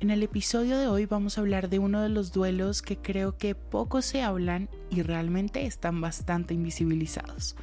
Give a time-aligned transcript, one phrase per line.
[0.00, 3.36] En el episodio de hoy vamos a hablar de uno de los duelos que creo
[3.36, 7.56] que poco se hablan y realmente están bastante invisibilizados.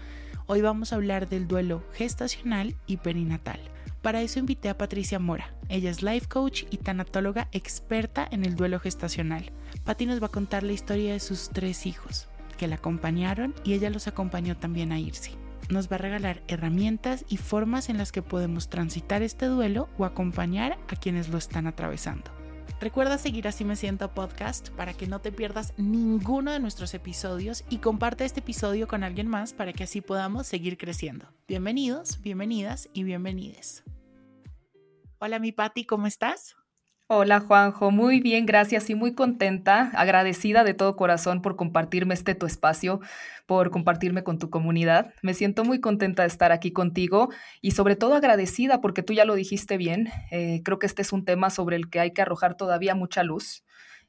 [0.45, 3.61] Hoy vamos a hablar del duelo gestacional y perinatal.
[4.01, 5.55] Para eso invité a Patricia Mora.
[5.69, 9.53] Ella es life coach y tanatóloga experta en el duelo gestacional.
[9.85, 12.27] Patti nos va a contar la historia de sus tres hijos,
[12.57, 15.31] que la acompañaron y ella los acompañó también a irse.
[15.69, 20.05] Nos va a regalar herramientas y formas en las que podemos transitar este duelo o
[20.05, 22.31] acompañar a quienes lo están atravesando.
[22.79, 27.63] Recuerda seguir Así Me Siento Podcast para que no te pierdas ninguno de nuestros episodios
[27.69, 31.27] y comparte este episodio con alguien más para que así podamos seguir creciendo.
[31.47, 33.83] Bienvenidos, bienvenidas y bienvenides.
[35.17, 36.55] Hola mi Patti, ¿cómo estás?
[37.07, 42.33] Hola Juanjo, muy bien, gracias y muy contenta, agradecida de todo corazón por compartirme este
[42.33, 42.99] tu espacio,
[43.45, 45.13] por compartirme con tu comunidad.
[45.21, 47.29] Me siento muy contenta de estar aquí contigo
[47.61, 50.09] y sobre todo agradecida porque tú ya lo dijiste bien.
[50.31, 53.23] Eh, creo que este es un tema sobre el que hay que arrojar todavía mucha
[53.23, 53.63] luz.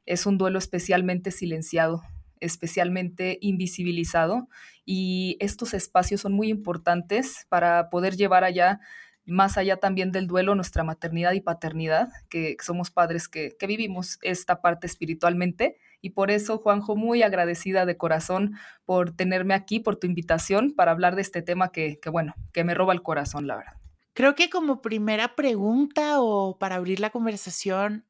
[0.06, 2.02] Es un duelo especialmente silenciado,
[2.40, 4.48] especialmente invisibilizado
[4.84, 8.80] y estos espacios son muy importantes para poder llevar allá
[9.26, 14.62] más allá también del duelo, nuestra maternidad y paternidad, que somos padres que, vivimos esta
[14.62, 15.76] parte espiritualmente.
[16.00, 20.92] Y por eso, Juanjo, muy agradecida de corazón por tenerme aquí, por tu invitación para
[20.92, 23.74] hablar de este tema que, que bueno, que me roba el corazón, la verdad.
[24.12, 28.06] Creo que como primera pregunta o para abrir la conversación,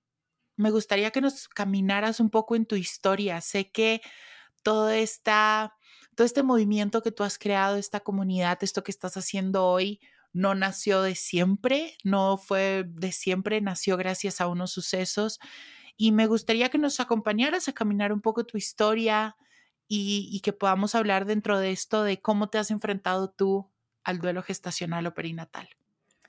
[0.56, 3.40] me gustaría que nos caminaras un poco en tu historia.
[3.40, 4.00] Sé que
[4.62, 5.76] todo esta,
[6.14, 10.00] todo este movimiento que tú has creado, esta comunidad, esto que estás haciendo hoy,
[10.32, 15.40] no nació de siempre, no fue de siempre, nació gracias a unos sucesos.
[15.96, 19.36] Y me gustaría que nos acompañaras a caminar un poco tu historia
[19.88, 23.70] y, que podamos hablar dentro de esto de cómo te has enfrentado tú
[24.04, 25.68] al duelo gestacional o perinatal.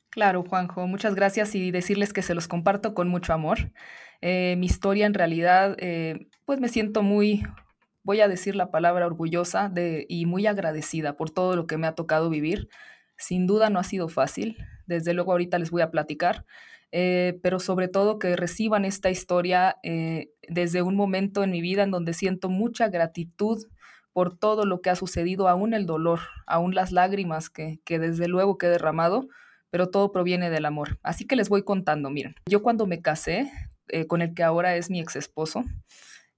[0.10, 3.72] Claro, Juanjo, muchas gracias y decirles que se los comparto con mucho amor.
[4.22, 7.44] Eh, mi historia en realidad, eh, pues me siento muy,
[8.04, 11.88] voy a decir la palabra orgullosa de, y muy agradecida por todo lo que me
[11.88, 12.70] ha tocado vivir.
[13.18, 16.46] Sin duda no ha sido fácil, desde luego ahorita les voy a platicar,
[16.92, 21.84] eh, pero sobre todo que reciban esta historia eh, desde un momento en mi vida
[21.84, 23.66] en donde siento mucha gratitud
[24.14, 28.28] por todo lo que ha sucedido, aún el dolor, aún las lágrimas que, que desde
[28.28, 29.28] luego que he derramado,
[29.70, 30.98] pero todo proviene del amor.
[31.04, 33.52] Así que les voy contando, miren, yo cuando me casé
[33.90, 35.66] eh, con el que ahora es mi ex esposo,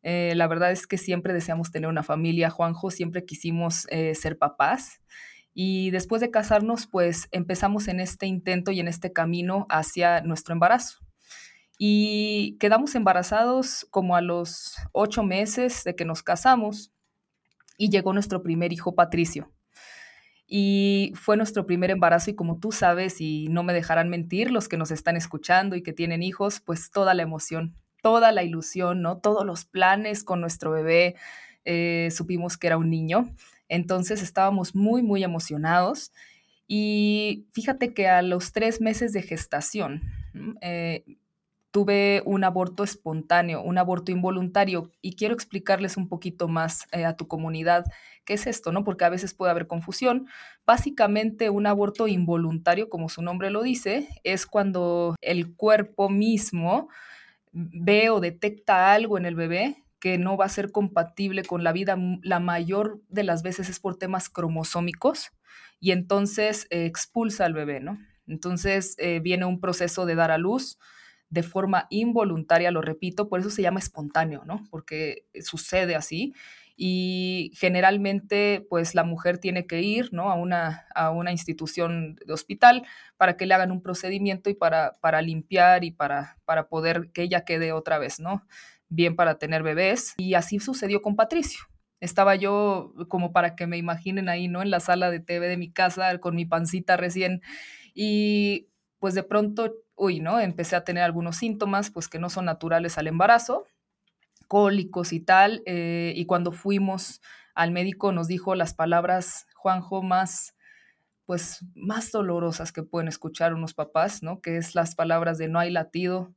[0.01, 5.01] la verdad es que siempre deseamos tener una familia, Juanjo, siempre quisimos ser papás.
[5.61, 10.53] Y después de casarnos, pues empezamos en este intento y en este camino hacia nuestro
[10.53, 10.99] embarazo.
[11.77, 16.93] Y quedamos embarazados como a los ocho meses de que nos casamos
[17.77, 19.51] y llegó nuestro primer hijo, Patricio.
[20.47, 24.69] Y fue nuestro primer embarazo y como tú sabes, y no me dejarán mentir los
[24.69, 29.01] que nos están escuchando y que tienen hijos, pues toda la emoción, toda la ilusión,
[29.01, 29.17] ¿no?
[29.17, 31.17] Todos los planes con nuestro bebé,
[31.65, 33.35] eh, supimos que era un niño
[33.69, 36.11] entonces estábamos muy, muy emocionados.
[36.67, 40.03] Y fíjate que a los tres meses de gestación
[40.61, 41.03] eh,
[41.71, 44.91] tuve un aborto espontáneo, un aborto involuntario.
[45.01, 47.85] Y quiero explicarles un poquito más eh, a tu comunidad
[48.25, 48.83] qué es esto, ¿no?
[48.83, 50.27] Porque a veces puede haber confusión.
[50.65, 56.89] Básicamente, un aborto involuntario, como su nombre lo dice, es cuando el cuerpo mismo
[57.51, 61.71] ve o detecta algo en el bebé que no va a ser compatible con la
[61.71, 65.31] vida, la mayor de las veces es por temas cromosómicos
[65.79, 67.97] y entonces eh, expulsa al bebé, ¿no?
[68.27, 70.77] Entonces eh, viene un proceso de dar a luz
[71.29, 74.65] de forma involuntaria, lo repito, por eso se llama espontáneo, ¿no?
[74.71, 76.33] Porque sucede así
[76.81, 80.31] y generalmente pues la mujer tiene que ir ¿no?
[80.31, 82.87] a, una, a una institución de hospital
[83.17, 87.23] para que le hagan un procedimiento y para, para limpiar y para, para poder que
[87.23, 88.47] ella quede otra vez, ¿no?
[88.89, 90.15] Bien para tener bebés.
[90.17, 91.61] Y así sucedió con Patricio.
[91.99, 94.61] Estaba yo como para que me imaginen ahí, ¿no?
[94.61, 97.41] En la sala de TV de mi casa con mi pancita recién.
[97.93, 98.67] Y
[98.99, 100.39] pues de pronto, uy, ¿no?
[100.39, 103.65] Empecé a tener algunos síntomas, pues que no son naturales al embarazo,
[104.47, 105.61] cólicos y tal.
[105.65, 107.21] Eh, y cuando fuimos
[107.53, 110.55] al médico nos dijo las palabras, Juanjo, más
[111.25, 114.41] pues más dolorosas que pueden escuchar unos papás, ¿no?
[114.41, 116.33] Que es las palabras de no hay latido,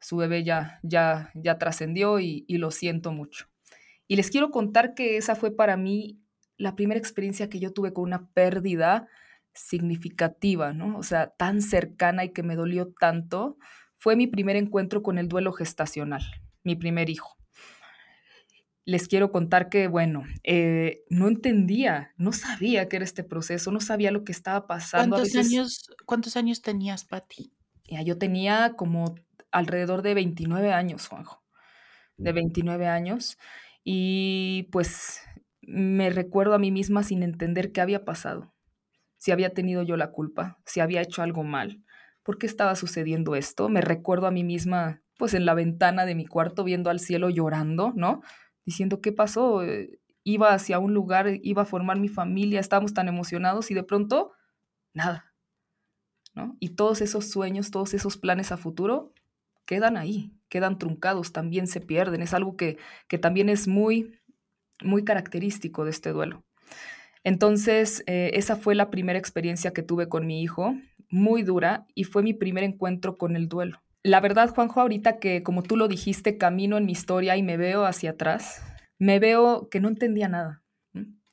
[0.00, 3.46] su bebé ya, ya, ya trascendió y, y lo siento mucho.
[4.06, 6.20] Y les quiero contar que esa fue para mí
[6.56, 9.06] la primera experiencia que yo tuve con una pérdida
[9.54, 10.98] significativa, ¿no?
[10.98, 13.58] O sea, tan cercana y que me dolió tanto,
[13.96, 16.22] fue mi primer encuentro con el duelo gestacional,
[16.62, 17.36] mi primer hijo.
[18.84, 23.80] Les quiero contar que, bueno, eh, no entendía, no sabía qué era este proceso, no
[23.80, 25.16] sabía lo que estaba pasando.
[25.16, 27.52] ¿Cuántos, años, ¿cuántos años tenías, Pati?
[27.84, 29.16] Ya, yo tenía como
[29.50, 31.42] alrededor de 29 años, Juanjo,
[32.16, 33.38] de 29 años.
[33.84, 35.22] Y pues
[35.62, 38.54] me recuerdo a mí misma sin entender qué había pasado
[39.18, 41.82] si había tenido yo la culpa, si había hecho algo mal.
[42.22, 43.68] ¿Por qué estaba sucediendo esto?
[43.68, 47.28] Me recuerdo a mí misma, pues en la ventana de mi cuarto, viendo al cielo
[47.28, 48.22] llorando, ¿no?
[48.64, 49.62] Diciendo, ¿qué pasó?
[49.64, 53.82] Eh, iba hacia un lugar, iba a formar mi familia, estábamos tan emocionados y de
[53.82, 54.32] pronto,
[54.94, 55.34] nada,
[56.34, 56.56] ¿no?
[56.60, 59.12] Y todos esos sueños, todos esos planes a futuro
[59.68, 62.22] quedan ahí, quedan truncados, también se pierden.
[62.22, 64.18] Es algo que, que también es muy,
[64.82, 66.42] muy característico de este duelo.
[67.22, 70.74] Entonces, eh, esa fue la primera experiencia que tuve con mi hijo,
[71.10, 73.82] muy dura, y fue mi primer encuentro con el duelo.
[74.02, 77.58] La verdad, Juanjo, ahorita que como tú lo dijiste, camino en mi historia y me
[77.58, 78.62] veo hacia atrás,
[78.98, 80.62] me veo que no entendía nada,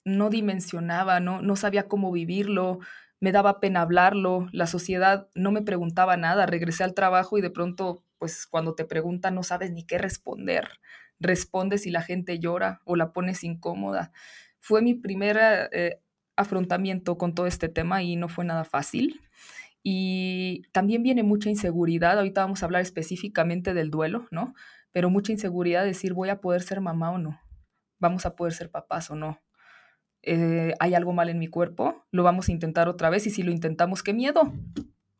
[0.04, 2.80] no dimensionaba, no, no sabía cómo vivirlo,
[3.22, 7.50] me daba pena hablarlo, la sociedad no me preguntaba nada, regresé al trabajo y de
[7.50, 10.68] pronto, pues cuando te preguntan no sabes ni qué responder,
[11.20, 14.12] respondes y la gente llora o la pones incómoda
[14.66, 15.38] fue mi primer
[15.74, 16.02] eh,
[16.36, 19.22] afrontamiento con todo este tema y no fue nada fácil.
[19.84, 24.56] Y también viene mucha inseguridad, ahorita vamos a hablar específicamente del duelo, ¿no?
[24.92, 27.40] Pero mucha inseguridad de decir, voy a poder ser mamá o no,
[28.00, 29.40] vamos a poder ser papás o no.
[30.24, 33.44] Eh, hay algo mal en mi cuerpo, lo vamos a intentar otra vez y si
[33.44, 34.52] lo intentamos, qué miedo.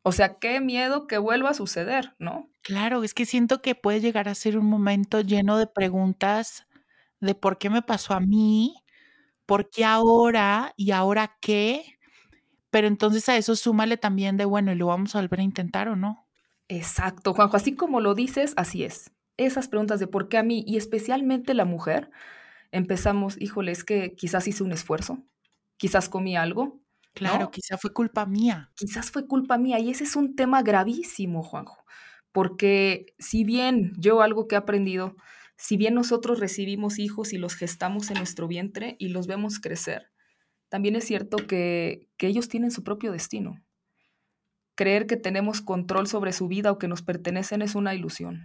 [0.08, 2.48] O sea, qué miedo que vuelva a suceder, ¿no?
[2.62, 6.68] Claro, es que siento que puede llegar a ser un momento lleno de preguntas
[7.18, 8.76] de por qué me pasó a mí,
[9.46, 11.98] ¿por qué ahora y ahora qué?
[12.70, 15.88] Pero entonces a eso súmale también de, bueno, ¿y lo vamos a volver a intentar
[15.88, 16.28] o no?
[16.68, 19.10] Exacto, Juanjo, así como lo dices, así es.
[19.36, 22.12] Esas preguntas de por qué a mí y especialmente la mujer,
[22.70, 25.24] empezamos, híjole, es que quizás hice un esfuerzo,
[25.78, 26.80] quizás comí algo.
[27.16, 28.70] Claro, quizás fue culpa mía.
[28.76, 31.84] Quizás fue culpa mía y ese es un tema gravísimo, Juanjo,
[32.30, 35.16] porque si bien yo algo que he aprendido
[35.56, 40.10] si bien nosotros recibimos hijos y los gestamos en nuestro vientre y los vemos crecer,
[40.68, 43.62] también es cierto que, ellos tienen su propio destino.
[44.74, 48.44] Creer que tenemos control sobre su vida o que nos pertenecen es una ilusión.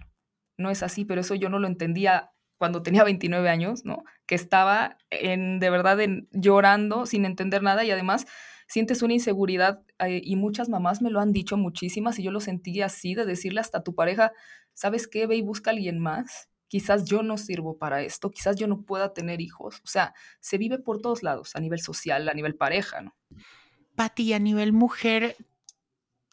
[0.57, 4.03] No es así, pero eso yo no lo entendía cuando tenía 29 años, ¿no?
[4.25, 8.27] Que estaba en, de verdad en, llorando sin entender nada y además
[8.71, 12.39] sientes una inseguridad eh, y muchas mamás me lo han dicho muchísimas y yo lo
[12.39, 14.31] sentí así de decirle hasta a tu pareja,
[14.73, 15.27] ¿sabes qué?
[15.27, 18.83] Ve y busca a alguien más quizás yo no sirvo para esto, quizás yo no
[18.83, 19.81] pueda tener hijos.
[19.83, 23.13] O sea, se vive por todos lados, a nivel social, a nivel pareja, ¿no?
[23.95, 25.35] Pati, a nivel mujer,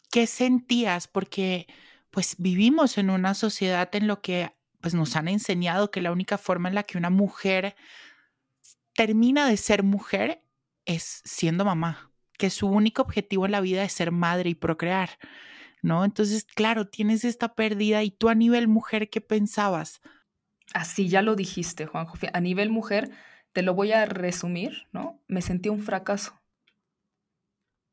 [0.09, 1.09] ¿qué sentías?
[1.09, 1.67] Porque
[2.09, 6.37] pues vivimos en una sociedad en lo que pues nos han enseñado que la única
[6.37, 7.75] forma en la que una mujer
[8.93, 10.41] termina de ser mujer
[10.85, 12.08] es siendo mamá,
[12.39, 15.09] que su único objetivo en la vida es ser madre y procrear,
[15.83, 16.05] ¿no?
[16.05, 20.01] Entonces, claro, tienes esta pérdida y tú a nivel mujer, ¿qué pensabas?
[20.73, 22.17] Así ya lo dijiste, Juanjo.
[22.33, 23.11] A nivel mujer,
[23.51, 25.21] te lo voy a resumir, ¿no?
[25.27, 26.39] Me sentí un fracaso.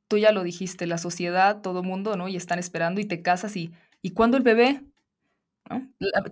[0.08, 2.28] Tú ya lo dijiste, la sociedad, todo mundo, ¿no?
[2.28, 4.82] Y están esperando y te casas y ¿y cuándo el bebé?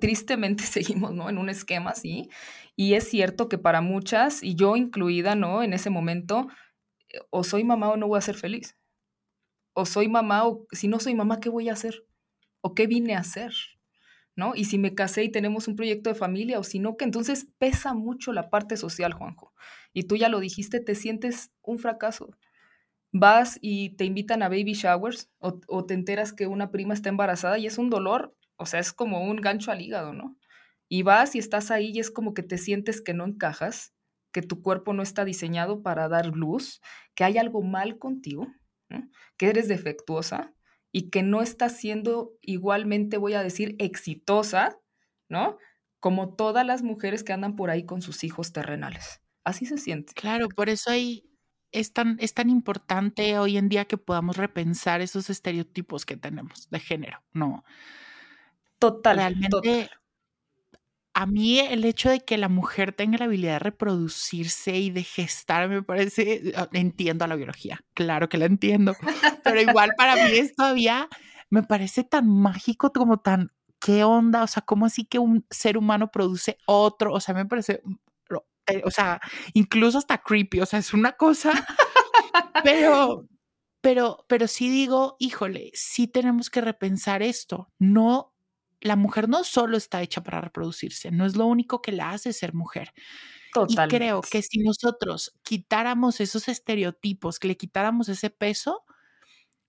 [0.00, 1.28] Tristemente seguimos, ¿no?
[1.28, 2.30] En un esquema así.
[2.76, 5.64] Y es cierto que para muchas, y yo incluida, ¿no?
[5.64, 6.46] En ese momento,
[7.30, 8.76] o soy mamá o no voy a ser feliz.
[9.72, 12.06] O soy mamá o si no soy mamá, ¿qué voy a hacer?
[12.60, 13.52] ¿O qué vine a hacer?
[14.36, 14.54] ¿no?
[14.54, 17.46] Y si me casé y tenemos un proyecto de familia o si no, que entonces
[17.58, 19.52] pesa mucho la parte social, Juanjo.
[19.92, 22.36] Y tú ya lo dijiste, te sientes un fracaso.
[23.12, 27.58] Vas y te invitan a baby showers o, te enteras que una prima está embarazada
[27.58, 30.36] y es un dolor, o sea, es como un gancho al hígado, ¿no?
[30.88, 33.93] Y vas y estás ahí y es como que te sientes que no encajas,
[34.34, 36.82] que tu cuerpo no está diseñado para dar luz,
[37.14, 38.48] que hay algo mal contigo,
[39.36, 40.52] que eres defectuosa
[40.90, 44.76] y que no está siendo igualmente, voy a decir, exitosa,
[45.28, 45.56] ¿no?
[46.00, 49.20] Como todas las mujeres que andan por ahí con sus hijos terrenales.
[49.44, 50.14] Así se siente.
[50.14, 51.30] Claro, por eso hay,
[51.70, 56.68] es, tan, es tan importante hoy en día que podamos repensar esos estereotipos que tenemos
[56.70, 57.64] de género, ¿no?
[58.80, 59.16] Total.
[59.16, 59.90] Realmente
[61.14, 65.04] a mí el hecho de que la mujer tenga la habilidad de reproducirse y de
[65.04, 68.96] gestar me parece, ah, entiendo a la biología, claro que la entiendo,
[69.44, 71.08] pero igual para mí es todavía,
[71.50, 74.42] me parece tan mágico como tan, ¿qué onda?
[74.42, 77.12] O sea, ¿cómo así que un ser humano produce otro?
[77.12, 77.94] O sea, me parece, mm,
[78.66, 79.20] eh, o sea,
[79.52, 81.52] incluso hasta creepy, o sea, es una cosa,
[82.64, 83.28] pero,
[83.80, 88.33] pero, pero sí digo, híjole, sí tenemos que repensar esto, no
[88.84, 92.32] la mujer no solo está hecha para reproducirse, no es lo único que la hace
[92.32, 92.92] ser mujer.
[93.68, 98.84] Y creo que si nosotros quitáramos esos estereotipos, que le quitáramos ese peso,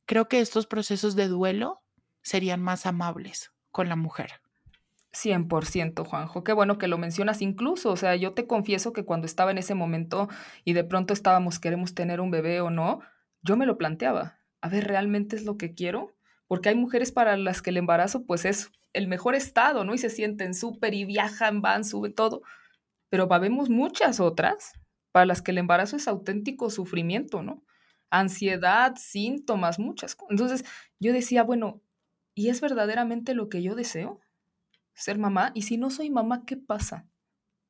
[0.05, 1.81] creo que estos procesos de duelo
[2.23, 4.41] serían más amables con la mujer.
[5.13, 6.43] 100%, Juanjo.
[6.43, 7.91] Qué bueno que lo mencionas incluso.
[7.91, 10.27] O sea, yo te confieso que cuando estaba en ese momento
[10.65, 12.99] y de pronto estábamos, queremos tener un bebé o no,
[13.43, 14.39] yo me lo planteaba.
[14.59, 16.13] A ver, ¿realmente es lo que quiero?
[16.47, 19.93] Porque hay mujeres para las que el embarazo pues es el mejor estado, ¿no?
[19.93, 22.41] Y se sienten súper y viajan, van, suben todo.
[23.09, 24.73] Pero vemos muchas otras
[25.11, 27.63] para las que el embarazo es auténtico sufrimiento, ¿no?
[28.09, 30.17] Ansiedad, síntomas, muchas.
[30.29, 30.63] Entonces
[30.99, 31.81] yo decía, bueno,
[32.33, 34.21] ¿y es verdaderamente lo que yo deseo?
[34.93, 35.51] Ser mamá.
[35.53, 37.05] Y si no soy mamá, ¿qué pasa?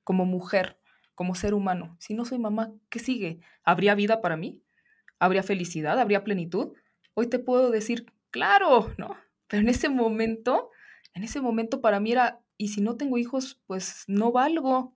[0.04, 0.80] Como mujer,
[1.16, 1.98] como ser humano.
[2.00, 3.40] Si no soy mamá, ¿qué sigue?
[3.64, 4.62] ¿Habría vida para mí?
[5.18, 6.00] ¿Habría felicidad?
[6.00, 6.74] ¿Habría plenitud?
[7.16, 9.18] Hoy te puedo decir, claro, ¿no?
[9.48, 10.70] Pero en ese momento
[11.16, 14.96] en ese momento para mí era, y si no tengo hijos, pues no valgo,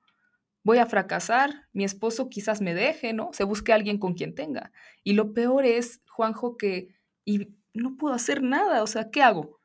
[0.64, 3.32] voy a fracasar, mi esposo quizás me deje, ¿no?
[3.34, 4.72] Se busque a alguien con quien tenga.
[5.04, 6.90] Y lo peor es, Juanjo, que
[7.26, 9.62] y no puedo hacer nada, o sea, ¿qué hago?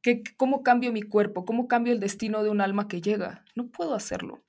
[0.00, 1.44] ¿Qué, ¿Cómo cambio mi cuerpo?
[1.44, 3.44] ¿Cómo cambio el destino de un alma que llega?
[3.56, 4.44] No puedo hacerlo.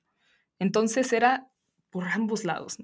[0.60, 1.50] Entonces era
[1.90, 2.78] por ambos lados.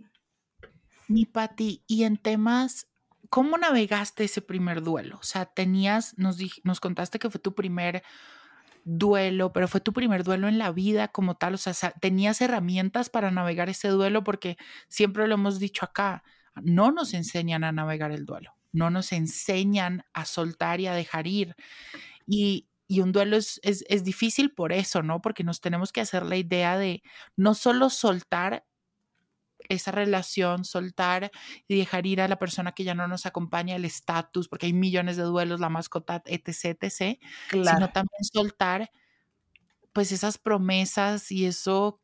[1.06, 2.88] Mi Pati, y en temas
[3.30, 5.18] ¿cómo navegaste ese primer duelo?
[5.18, 8.02] O sea, tenías, nos, nos contaste que fue tu primer
[8.84, 13.10] duelo, pero fue tu primer duelo en la vida como tal, o sea, tenías herramientas
[13.10, 14.56] para navegar ese duelo porque
[14.88, 16.22] siempre lo hemos dicho acá,
[16.62, 21.26] no nos enseñan a navegar el duelo, no nos enseñan a soltar y a dejar
[21.26, 21.56] ir.
[22.26, 25.20] Y, y un duelo es, es, es difícil por eso, ¿no?
[25.20, 27.02] Porque nos tenemos que hacer la idea de
[27.36, 28.64] no solo soltar
[29.68, 31.30] esa relación, soltar
[31.68, 34.72] y dejar ir a la persona que ya no nos acompaña, el estatus, porque hay
[34.72, 37.18] millones de duelos, la mascota, etc., etc.,
[37.50, 38.90] sino también soltar
[39.92, 42.00] pues esas promesas y eso,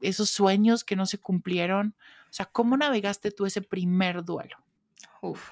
[0.00, 1.94] esos sueños que no se cumplieron.
[2.30, 4.56] O sea, ¿cómo navegaste tú ese primer duelo?
[5.20, 5.50] Uf,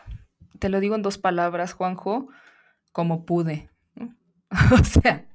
[0.58, 2.28] te lo digo en dos palabras, Juanjo,
[2.92, 3.68] como pude.
[4.72, 5.26] o sea,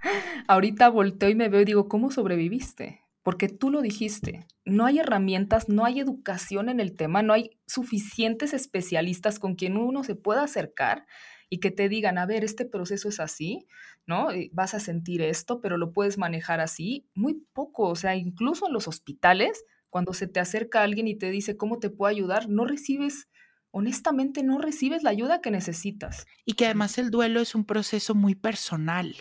[0.48, 3.04] ahorita volteo y me veo y digo, ¿cómo sobreviviste?
[3.28, 7.60] Porque tú lo dijiste, no hay herramientas, no hay educación en el tema, no hay
[7.66, 11.06] suficientes especialistas con quien uno se pueda acercar
[11.50, 13.68] y que te digan, a ver, este proceso es así,
[14.06, 14.30] ¿no?
[14.54, 17.06] Vas a sentir esto, pero lo puedes manejar así.
[17.16, 21.30] Muy poco, o sea, incluso en los hospitales, cuando se te acerca alguien y te
[21.30, 22.48] dice, ¿cómo te puedo ayudar?
[22.48, 23.28] No recibes,
[23.72, 26.26] honestamente, no recibes la ayuda que necesitas.
[26.46, 29.18] Y que además el duelo es un proceso muy personal.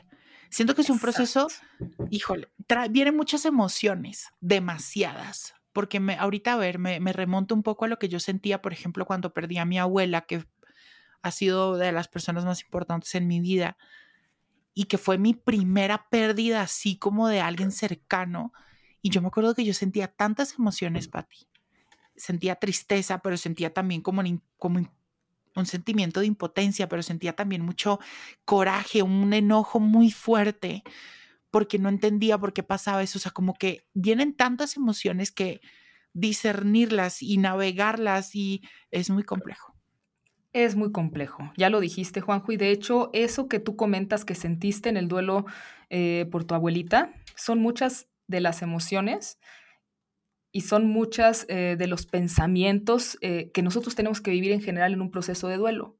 [0.50, 1.48] Siento que es un proceso,
[2.10, 2.48] híjole,
[2.90, 7.88] vienen muchas emociones, demasiadas, porque me, ahorita, a ver, me, me remonto un poco a
[7.88, 10.44] lo que yo sentía, por ejemplo, cuando perdí a mi abuela, que
[11.22, 13.76] ha sido de las personas más importantes en mi vida
[14.74, 18.52] y que fue mi primera pérdida así como de alguien cercano.
[19.02, 21.48] Y yo me acuerdo que yo sentía tantas emociones, Patti.
[22.14, 24.22] Sentía tristeza, pero sentía también como,
[24.58, 24.86] como
[25.56, 27.98] un sentimiento de impotencia, pero sentía también mucho
[28.44, 30.82] coraje, un enojo muy fuerte,
[31.50, 33.18] porque no entendía por qué pasaba eso.
[33.18, 35.60] O sea, como que vienen tantas emociones que
[36.12, 39.74] discernirlas y navegarlas y es muy complejo.
[40.52, 44.34] Es muy complejo, ya lo dijiste Juanjo, y de hecho eso que tú comentas que
[44.34, 45.44] sentiste en el duelo
[45.90, 49.38] eh, por tu abuelita, son muchas de las emociones
[50.52, 54.92] y son muchas eh, de los pensamientos eh, que nosotros tenemos que vivir en general
[54.92, 55.96] en un proceso de duelo.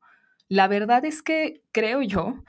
[0.49, 2.43] La verdad es que creo yo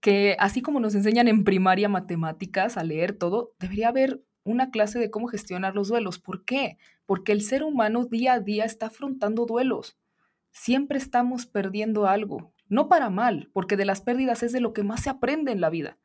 [0.00, 4.98] que así como nos enseñan en primaria matemáticas a leer todo, debería haber una clase
[4.98, 6.18] de cómo gestionar los duelos.
[6.18, 6.78] ¿Por qué?
[7.06, 9.98] Porque el ser humano día a día está afrontando duelos.
[10.52, 12.52] Siempre estamos perdiendo algo.
[12.68, 15.60] No para mal, porque de las pérdidas es de lo que más se aprende en
[15.60, 15.98] la vida.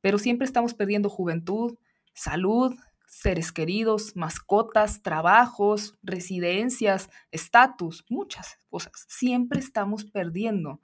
[0.00, 1.78] Pero siempre estamos perdiendo juventud,
[2.12, 2.74] salud,
[3.08, 9.06] seres queridos, mascotas, trabajos, residencias, estatus, muchas cosas.
[9.08, 10.80] Siempre estamos perdiendo,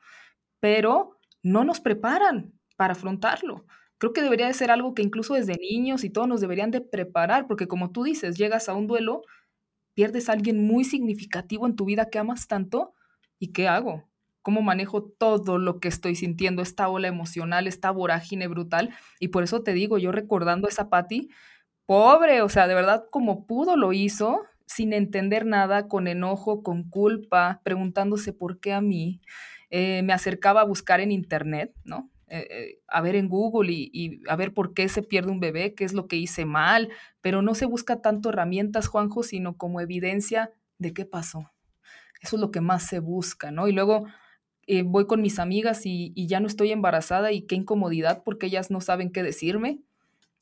[0.59, 3.67] pero no nos preparan para afrontarlo.
[3.99, 6.81] Creo que debería de ser algo que incluso desde niños y todos nos deberían de
[6.81, 9.23] preparar, porque como tú dices, llegas a un duelo,
[9.95, 12.95] pierdes a alguien muy significativo en tu vida que amas tanto,
[13.39, 14.09] ¿y qué hago?
[14.43, 18.95] ¿Cómo manejo todo lo que estoy sintiendo, esta ola emocional, esta vorágine brutal?
[19.21, 21.31] Y por eso te digo, yo recordando a esa Patti,
[21.87, 26.89] pobre, o sea, de verdad como pudo lo hizo, sin entender nada, con enojo, con
[26.89, 29.21] culpa, preguntándose por qué a mí.
[29.71, 32.11] Eh, me acercaba a buscar en internet, ¿no?
[32.29, 35.41] Eh, eh, a ver en Google y, y, a ver por qué se pierde un
[35.41, 36.89] bebé, qué es lo que hice mal,
[37.21, 41.53] pero no se busca tanto herramientas, Juanjo, sino como evidencia de qué pasó.
[42.23, 43.69] Eso es lo que más se busca, ¿no?
[43.69, 44.07] Y luego
[44.87, 48.71] voy con mis amigas y, y, ya no estoy embarazada y qué incomodidad porque ellas
[48.71, 49.81] no saben qué decirme.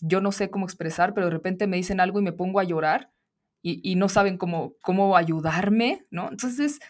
[0.02, 2.64] Yo no sé cómo expresar, pero de repente me dicen algo y me pongo a
[2.64, 3.11] llorar
[3.62, 6.28] y, no saben cómo, cómo ayudarme, ¿no?
[6.28, 6.80] Entonces,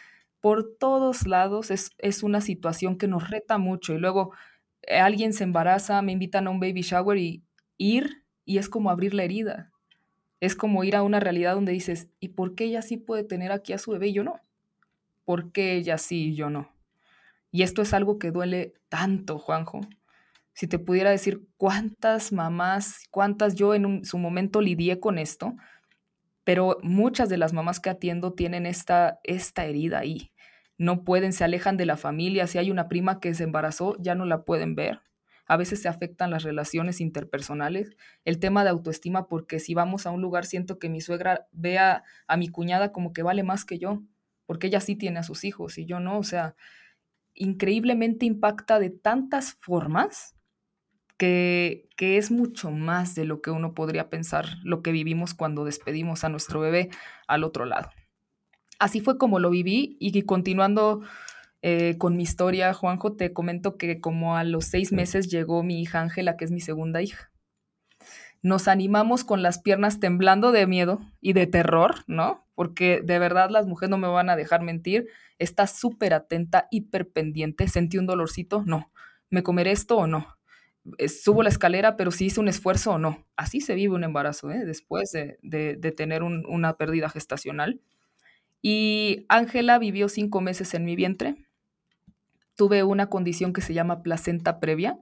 [0.40, 4.32] por todos lados es, es una situación que nos reta mucho y luego
[4.82, 7.44] eh, alguien se embaraza, me invitan a un baby shower y
[7.76, 9.70] ir y es como abrir la herida.
[10.40, 13.52] Es como ir a una realidad donde dices, ¿y por qué ella sí puede tener
[13.52, 14.40] aquí a su bebé y yo no?
[15.24, 16.72] ¿Por qué ella sí y yo no?
[17.52, 19.82] Y esto es algo que duele tanto, Juanjo.
[20.54, 25.56] Si te pudiera decir cuántas mamás, cuántas yo en un, su momento lidié con esto,
[26.44, 30.32] pero muchas de las mamás que atiendo tienen esta, esta herida ahí.
[30.76, 32.46] No pueden, se alejan de la familia.
[32.46, 35.00] Si hay una prima que se embarazó, ya no la pueden ver.
[35.46, 37.96] A veces se afectan las relaciones interpersonales.
[38.24, 42.04] El tema de autoestima, porque si vamos a un lugar, siento que mi suegra vea
[42.26, 44.02] a mi cuñada como que vale más que yo,
[44.46, 46.18] porque ella sí tiene a sus hijos y yo no.
[46.18, 46.56] O sea,
[47.34, 50.36] increíblemente impacta de tantas formas
[51.22, 55.64] que, que, es mucho más de lo que uno podría pensar, lo que vivimos cuando
[55.64, 56.90] despedimos a nuestro bebé
[57.28, 57.90] al otro lado.
[58.80, 61.02] Así fue como lo viví y continuando
[61.62, 65.80] eh, con mi historia, Juanjo, te comento que como a los seis meses llegó mi
[65.80, 67.30] hija Ángela, que es mi segunda hija.
[68.42, 72.48] Nos animamos con las piernas temblando de miedo y de terror, ¿no?
[72.56, 75.06] Porque de verdad las mujeres no me van a dejar mentir
[75.38, 78.90] está súper atenta, hiper pendiente, sentí un dolorcito, no,
[79.30, 80.26] me comeré esto o no,
[81.08, 83.24] subo la escalera, pero si hice un esfuerzo o no.
[83.36, 84.64] Así se vive un embarazo, ¿eh?
[84.64, 87.80] después de, tener un, una pérdida gestacional.
[88.60, 91.36] Y Ángela vivió cinco meses en mi vientre.
[92.56, 94.98] Tuve una condición que se llama placenta previa,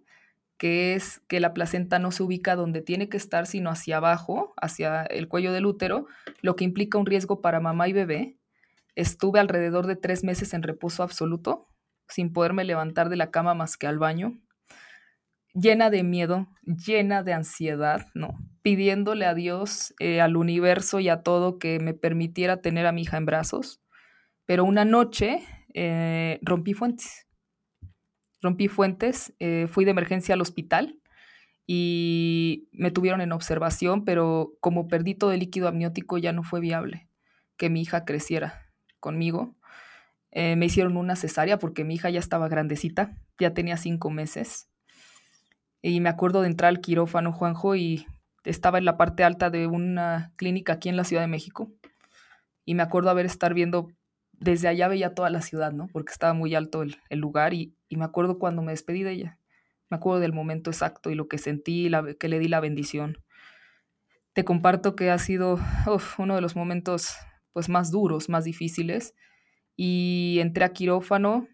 [0.57, 4.54] que es que la placenta no se ubica donde tiene que estar, sino hacia abajo,
[4.61, 6.07] hacia el cuello del útero,
[6.43, 8.37] lo que implica un riesgo para mamá y bebé.
[8.95, 11.69] Estuve alrededor de tres meses en reposo absoluto,
[12.09, 14.39] sin poderme levantar de la cama más que al baño,
[15.54, 18.39] llena de miedo, llena de ansiedad, ¿no?
[18.63, 23.02] Pidiéndole a Dios, eh, al universo y a todo que me permitiera tener a mi
[23.02, 23.80] hija en brazos.
[24.47, 25.41] Pero una noche
[25.75, 27.26] eh, rompí fuentes.
[28.43, 30.99] Rompí fuentes, eh, fui de emergencia al hospital
[31.67, 36.60] y me tuvieron en observación, pero como perdí todo el líquido amniótico ya no fue
[36.60, 37.08] viable
[37.60, 39.54] que mi hija creciera conmigo.
[40.30, 44.70] Eh, me hicieron una cesárea porque mi hija ya estaba grandecita, ya tenía cinco meses.
[45.82, 48.06] Y me acuerdo de entrar al quirófano, Juanjo, y
[48.45, 51.71] estaba en la parte alta de una clínica aquí en la Ciudad de México.
[52.64, 53.88] Y me acuerdo haber estar viendo,
[54.32, 55.88] desde allá veía toda la ciudad, ¿no?
[55.88, 59.12] Porque estaba muy alto el, el lugar y, y, me acuerdo cuando me despedí de
[59.12, 59.38] ella.
[59.88, 63.19] Me acuerdo del momento exacto y lo que sentí, la, que le di la bendición.
[64.34, 67.16] Te comparto que ha sido uf, uno de los momentos
[67.52, 69.14] pues más duros, más difíciles.
[69.76, 71.49] Y entré a quirófano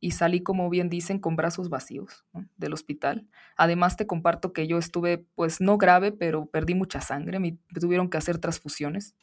[0.00, 2.24] y salí, como bien dicen, con brazos vacíos
[2.56, 3.28] del hospital.
[3.56, 8.08] Además, te comparto que yo estuve, pues no grave, pero perdí mucha sangre, me tuvieron
[8.08, 9.14] que hacer transfusiones.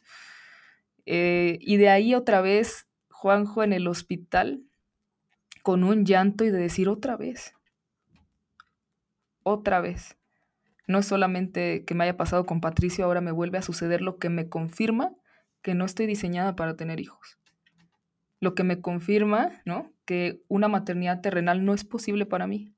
[1.06, 4.62] Eh, y de ahí otra vez, Juanjo en el hospital,
[5.64, 7.54] con un llanto y de decir otra vez,
[9.44, 10.18] otra vez.
[10.88, 14.20] No es solamente que me haya pasado con Patricio, ahora me vuelve a suceder lo
[14.20, 15.16] que me confirma
[15.62, 17.38] que no estoy diseñada para tener hijos.
[18.40, 19.92] Lo que me confirma, ¿no?
[20.08, 22.74] Que una maternidad terrenal no es posible para mí.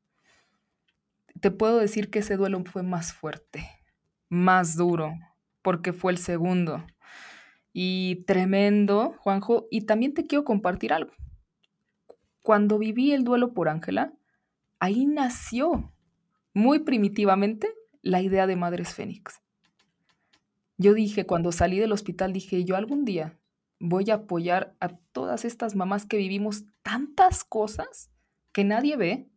[1.39, 3.65] Te puedo decir que ese duelo fue más fuerte,
[4.27, 5.13] más duro,
[5.61, 6.85] porque fue el segundo.
[7.71, 9.67] Y tremendo, Juanjo.
[9.71, 11.13] Y también te quiero compartir algo.
[12.41, 14.11] Cuando viví el duelo por Ángela,
[14.79, 15.93] ahí nació
[16.53, 17.69] muy primitivamente
[18.01, 19.39] la idea de Madres Fénix.
[20.77, 23.38] Yo dije, cuando salí del hospital, dije, yo algún día
[23.79, 28.11] voy a apoyar a todas estas mamás que vivimos tantas cosas
[28.51, 29.29] que nadie ve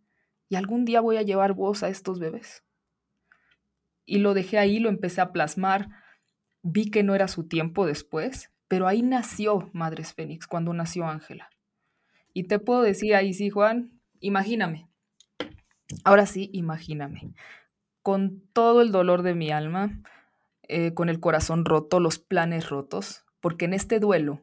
[0.48, 2.64] y algún día voy a llevar voz a estos bebés.
[4.04, 5.88] Y lo dejé ahí, lo empecé a plasmar,
[6.62, 11.50] vi que no era su tiempo después, pero ahí nació Madres Fénix, cuando nació Ángela.
[12.34, 14.88] Y te puedo decir ahí sí, Juan, imagíname.
[16.04, 17.34] Ahora sí, imagíname.
[18.02, 20.02] Con todo el dolor de mi alma,
[20.62, 24.40] eh, con el corazón roto, los planes rotos, porque en este duelo,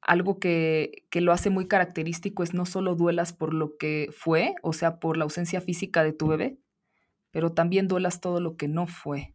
[0.00, 4.56] algo que, que, lo hace muy característico es no solo duelas por lo que fue,
[4.62, 6.58] o sea, por la ausencia física de tu bebé,
[7.30, 9.34] pero también duelas todo lo que no fue.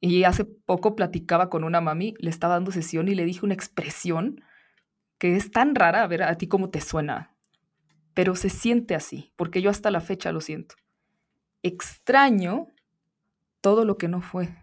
[0.00, 3.54] Y hace poco platicaba con una mami, le estaba dando sesión y le dije una
[3.54, 4.42] expresión
[5.18, 7.34] que es tan rara, a ver a ti cómo te suena,
[8.14, 10.76] pero se siente así, porque yo hasta la fecha lo siento.
[11.62, 12.68] Extraño
[13.60, 14.54] todo lo que no fue.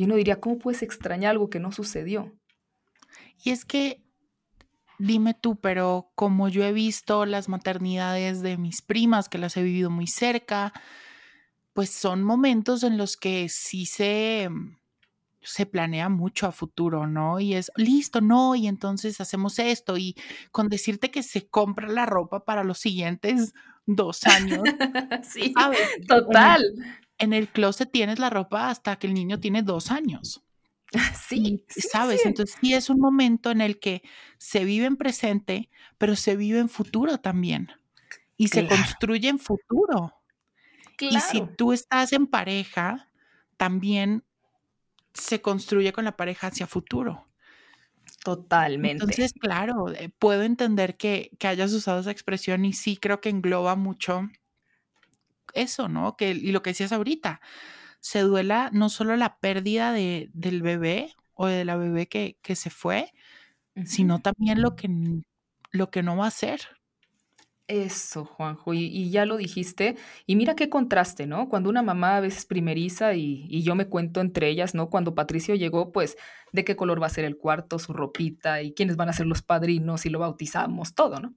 [0.00, 2.34] Y uno diría, ¿cómo puedes extrañar algo que no sucedió?
[3.44, 4.02] Y es que,
[4.98, 9.62] dime tú, pero como yo he visto las maternidades de mis primas, que las he
[9.62, 10.72] vivido muy cerca,
[11.74, 14.48] pues son momentos en los que sí se,
[15.42, 17.38] se planea mucho a futuro, ¿no?
[17.38, 20.16] Y es, listo, no, y entonces hacemos esto, y
[20.50, 23.52] con decirte que se compra la ropa para los siguientes
[23.84, 24.62] dos años.
[25.30, 25.52] sí,
[26.08, 26.62] total.
[27.20, 30.42] En el, closet tienes la ropa hasta que el niño tiene dos años.
[31.28, 32.26] Sí, ¿sabes?
[32.26, 34.02] Entonces sí es un momento en el que
[34.38, 37.70] se vive en presente, pero se vive en futuro también.
[38.36, 40.14] Y se construye en futuro.
[40.98, 43.08] Y si tú estás en pareja,
[43.56, 44.24] también
[45.14, 47.26] se construye con la pareja hacia futuro.
[48.24, 49.04] Totalmente.
[49.04, 53.76] Entonces, claro, eh, puedo entender que, hayas usado esa expresión y sí creo que engloba
[53.76, 54.28] mucho
[55.54, 56.16] eso, ¿no?
[56.16, 57.40] Que, y lo que decías ahorita,
[58.00, 62.56] se duela no solo la pérdida de, del bebé o de la bebé que, que
[62.56, 63.12] se fue,
[63.84, 64.88] sino también lo que,
[65.70, 66.60] lo que no va a ser.
[67.70, 69.96] Eso, Juanjo, y, ya lo dijiste.
[70.26, 71.48] Y mira qué contraste, ¿no?
[71.48, 74.90] Cuando una mamá a veces primeriza y, yo me cuento entre ellas, ¿no?
[74.90, 76.16] Cuando Patricio llegó, pues,
[76.52, 79.26] de qué color va a ser el cuarto, su ropita y quiénes van a ser
[79.26, 81.36] los padrinos y lo bautizamos, todo, ¿no?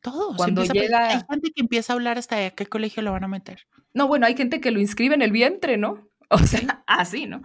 [0.00, 0.36] Todo.
[0.36, 1.08] Cuando llega...
[1.08, 3.66] Hay gente que empieza a hablar hasta a qué colegio lo van a meter.
[3.94, 6.08] No, bueno, hay gente que lo inscribe en el vientre, ¿no?
[6.30, 7.40] O sea, así, ¿no?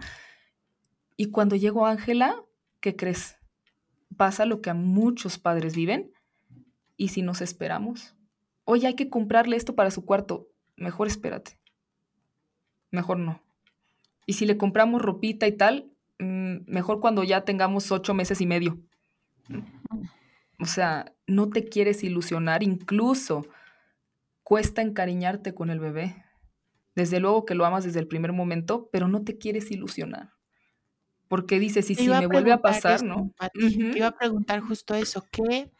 [1.16, 2.36] Y cuando llegó Ángela,
[2.80, 3.38] ¿qué crees?
[4.14, 6.12] Pasa lo que a muchos padres viven.
[6.98, 8.14] ¿Y si nos esperamos?
[8.64, 11.58] oye, hay que comprarle esto para su cuarto, mejor espérate.
[12.90, 13.42] Mejor no.
[14.26, 18.46] Y si le compramos ropita y tal, mm, mejor cuando ya tengamos ocho meses y
[18.46, 18.78] medio.
[20.58, 23.46] O sea, no te quieres ilusionar, incluso
[24.42, 26.24] cuesta encariñarte con el bebé.
[26.94, 30.30] Desde luego que lo amas desde el primer momento, pero no te quieres ilusionar.
[31.28, 33.34] Porque dices, y si me vuelve a pasar, ¿no?
[33.54, 35.72] iba a preguntar justo eso, ¿qué,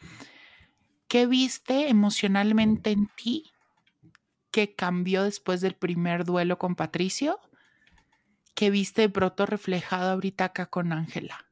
[1.15, 3.53] ¿Qué viste emocionalmente en ti
[4.51, 7.39] que cambió después del primer duelo con Patricio?
[8.57, 11.47] ¿Qué viste de pronto reflejado ahorita acá con Ángela?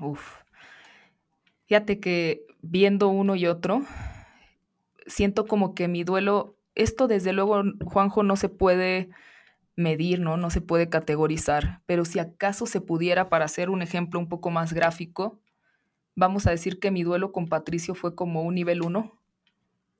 [0.00, 0.43] Uf.
[1.66, 3.82] Fíjate que viendo uno y otro,
[5.06, 9.08] siento como que mi duelo, esto desde luego, Juanjo, no se puede
[9.76, 10.36] medir, ¿no?
[10.36, 14.50] No se puede categorizar, pero si acaso se pudiera, para hacer un ejemplo un poco
[14.50, 15.40] más gráfico,
[16.14, 19.18] vamos a decir que mi duelo con Patricio fue como un nivel uno,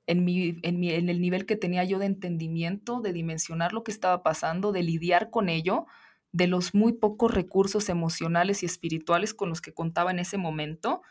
[0.07, 3.91] en, mi, en, en, el nivel que tenía yo de entendimiento, de dimensionar lo que
[3.91, 5.87] estaba pasando, de lidiar con ello,
[6.31, 11.01] de los muy pocos recursos emocionales y espirituales con los que contaba en ese momento,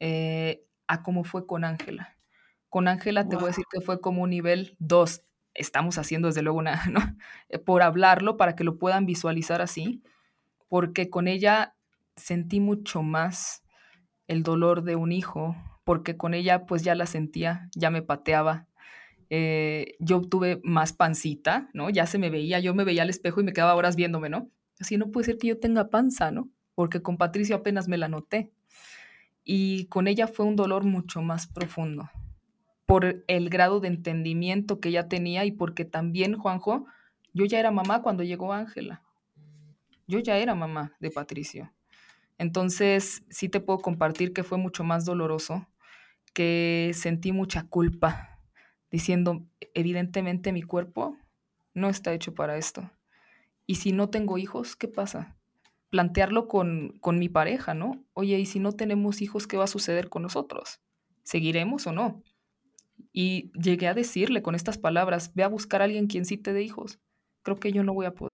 [0.00, 2.16] eh, a cómo fue con Ángela.
[2.68, 5.22] Con Ángela te voy a decir que fue como un nivel dos.
[5.54, 7.00] Estamos haciendo desde luego una, ¿no?
[7.48, 10.02] Eh, por hablarlo para que lo puedan visualizar así,
[10.68, 11.76] porque con ella
[12.16, 13.62] sentí mucho más
[14.28, 18.68] el dolor de un hijo, porque con ella pues ya la sentía, ya me pateaba.
[19.28, 21.90] Eh, yo tuve más pancita, ¿no?
[21.90, 24.50] Ya se me veía, yo me veía al espejo y me quedaba horas viéndome, ¿no?
[24.80, 26.48] Así no puede ser que yo tenga panza, ¿no?
[26.74, 28.52] Porque con Patricio apenas me la noté.
[29.44, 32.10] Y con ella fue un dolor mucho más profundo,
[32.86, 36.86] por el grado de entendimiento que ella tenía y porque también, Juanjo,
[37.32, 39.02] yo ya era mamá cuando llegó Ángela.
[40.06, 41.72] Yo ya era mamá de Patricio.
[42.38, 45.68] Entonces, sí te puedo compartir que fue mucho más doloroso,
[46.32, 48.40] que sentí mucha culpa,
[48.90, 51.16] diciendo, evidentemente mi cuerpo
[51.74, 52.90] no está hecho para esto.
[53.66, 55.36] Y si no tengo hijos, ¿qué pasa?
[55.90, 58.04] Plantearlo con, con mi pareja, ¿no?
[58.14, 60.80] Oye, ¿y si no tenemos hijos, qué va a suceder con nosotros?
[61.24, 62.22] ¿Seguiremos o no?
[63.12, 66.52] Y llegué a decirle con estas palabras, ve a buscar a alguien quien sí te
[66.52, 67.00] dé hijos.
[67.42, 68.30] Creo que yo no voy a poder.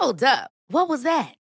[0.00, 1.41] Hold up.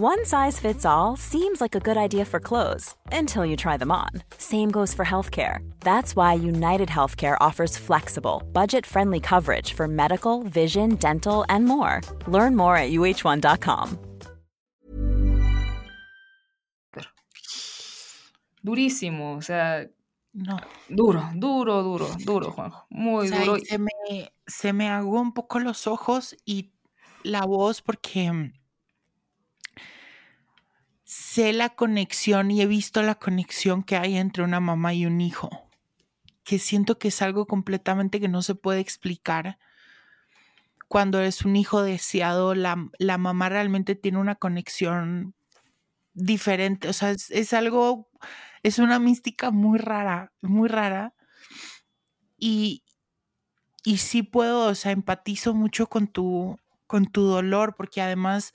[0.00, 3.90] One size fits all seems like a good idea for clothes until you try them
[3.90, 4.10] on.
[4.38, 5.58] Same goes for healthcare.
[5.80, 12.00] That's why United Healthcare offers flexible, budget friendly coverage for medical, vision, dental, and more.
[12.28, 13.98] Learn more at uh1.com.
[18.62, 19.88] Durísimo, o sea,
[20.32, 20.58] No.
[20.88, 22.86] duro, duro, duro, duro, Juanjo.
[22.90, 23.58] Muy O sea, duro.
[23.64, 23.90] se me,
[24.46, 26.70] se me aguó un poco los ojos y
[27.22, 28.52] la voz porque
[31.08, 35.22] sé la conexión y he visto la conexión que hay entre una mamá y un
[35.22, 35.48] hijo,
[36.44, 39.58] que siento que es algo completamente que no se puede explicar.
[40.86, 45.34] Cuando es un hijo deseado, la, la mamá realmente tiene una conexión
[46.12, 48.10] diferente, o sea, es, es algo,
[48.62, 51.14] es una mística muy rara, muy rara.
[52.36, 52.84] Y,
[53.82, 58.52] y sí puedo, o sea, empatizo mucho con tu, con tu dolor, porque además,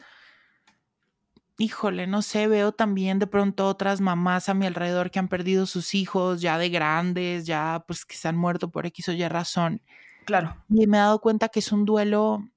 [1.57, 5.65] híjole, no sé, veo también de pronto otras mamás a mi alrededor que han perdido
[5.65, 9.27] sus hijos ya de grandes, ya pues que se han muerto por X o Y
[9.27, 9.81] razón.
[10.25, 12.47] Claro, Y me he dado cuenta que es un duelo,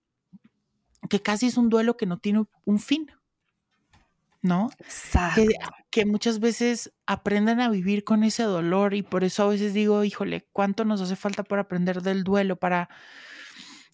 [1.11, 3.11] que casi es un duelo que no tiene un fin,
[4.40, 4.70] ¿no?
[4.78, 5.42] exacto.
[5.42, 5.48] que,
[5.90, 10.04] que muchas veces aprenden a vivir con ese dolor y por eso a veces digo,
[10.04, 12.88] híjole, ¿cuánto nos hace falta por aprender del duelo para,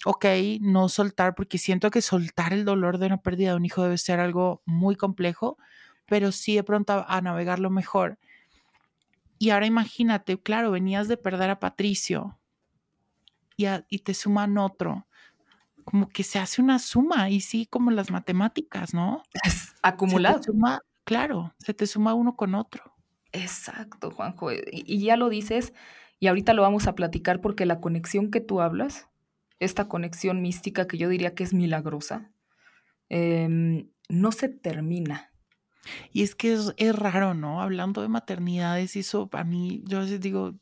[0.06, 0.24] ok,
[0.60, 3.98] no soltar, porque siento que soltar el dolor de una pérdida de un hijo debe
[3.98, 5.58] ser algo muy complejo,
[6.06, 8.18] pero sí de pronto a, a navegarlo mejor.
[9.38, 12.40] Y ahora imagínate, claro, venías de perder a Patricio
[13.56, 15.06] y, a- y te suman otro.
[15.84, 19.22] Como que se hace una suma, y sí, como las matemáticas, ¿no?
[19.44, 19.74] Es
[20.06, 20.42] Se te acumulado.
[20.42, 22.96] suma, claro, se te suma uno con otro.
[23.32, 24.52] Exacto, Juanjo.
[24.52, 25.72] Y, y ya lo dices,
[26.20, 29.08] y ahorita lo vamos a platicar porque la conexión que tú hablas,
[29.64, 32.32] esta conexión mística que yo diría que es milagrosa,
[33.08, 35.32] em, no se termina.
[36.12, 37.60] Y es que es, es raro, ¿no?
[37.62, 40.54] Hablando de maternidades, eso a mí, yo a veces digo,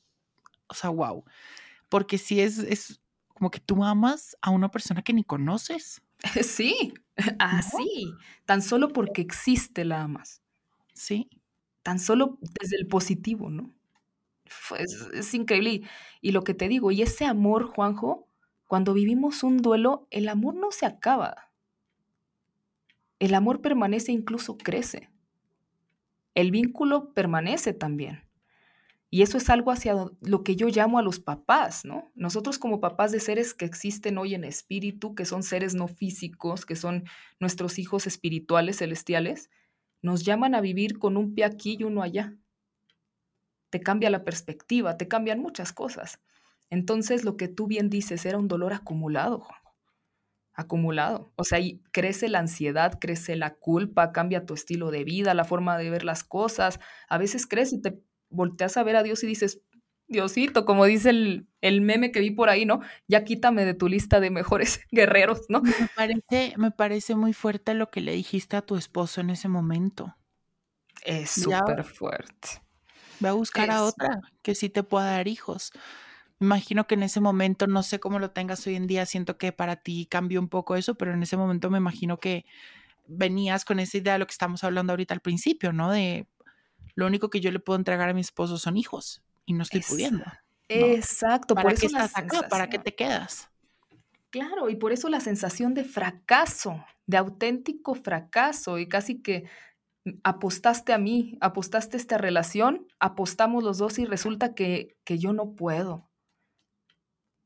[0.68, 1.24] o sea, wow.
[1.88, 6.02] Porque sí es, es como que tú amas a una persona que ni conoces,
[6.44, 6.94] Sí,
[7.38, 8.12] así.
[8.44, 10.42] Tan solo porque existe la amas.
[10.94, 11.30] ¿sí?
[11.82, 13.72] Tan solo desde el positivo, ¿no?
[14.78, 15.70] Es, es increíble.
[15.70, 15.88] Y,
[16.20, 18.28] y lo que te digo, y ese amor, Juanjo,
[18.70, 21.50] cuando vivimos un duelo, el amor no se acaba.
[23.18, 25.10] El amor permanece, incluso crece.
[26.36, 28.28] El vínculo permanece también.
[29.10, 32.12] Y eso es algo hacia lo que yo llamo a los papás, ¿no?
[32.14, 36.64] Nosotros como papás de seres que existen hoy en espíritu, que son seres no físicos,
[36.64, 37.06] que son
[37.40, 39.50] nuestros hijos espirituales, celestiales,
[40.00, 42.36] nos llaman a vivir con un pie aquí y uno allá.
[43.68, 46.20] Te cambia la perspectiva, te cambian muchas cosas.
[46.70, 49.60] Entonces, lo que tú bien dices era un dolor acumulado, Juan.
[50.54, 51.32] Acumulado.
[51.36, 55.44] O sea, y crece la ansiedad, crece la culpa, cambia tu estilo de vida, la
[55.44, 56.80] forma de ver las cosas.
[57.08, 59.62] A veces crees y te volteas a ver a Dios y dices,
[60.10, 62.80] Diosito, como dice el, el meme que vi por ahí, ¿no?
[63.06, 65.62] Ya quítame de tu lista de mejores guerreros, ¿no?
[65.62, 69.48] Me parece, me parece muy fuerte lo que le dijiste a tu esposo en ese
[69.48, 70.16] momento.
[71.04, 72.48] Es súper fuerte.
[73.20, 75.72] Ve a buscar a otra que sí te pueda dar hijos.
[76.40, 79.36] Me imagino que en ese momento, no sé cómo lo tengas hoy en día, siento
[79.38, 82.46] que para ti cambió un poco eso, pero en ese momento me imagino que
[83.06, 85.90] venías con esa idea de lo que estamos hablando ahorita al principio, ¿no?
[85.92, 86.28] De
[86.96, 89.80] lo único que yo le puedo entregar a mi esposo son hijos y no estoy
[89.80, 90.24] Es- pudiendo.
[90.68, 92.48] Exacto, ¿Para por qué eso estás acá?
[92.48, 93.50] ¿Para qué te quedas?
[94.30, 99.48] Claro, y por eso la sensación de fracaso, de auténtico fracaso, y casi que
[100.06, 105.18] mm, apostaste a mí, apostaste a esta relación, apostamos los dos y resulta que, que
[105.18, 106.09] yo no puedo.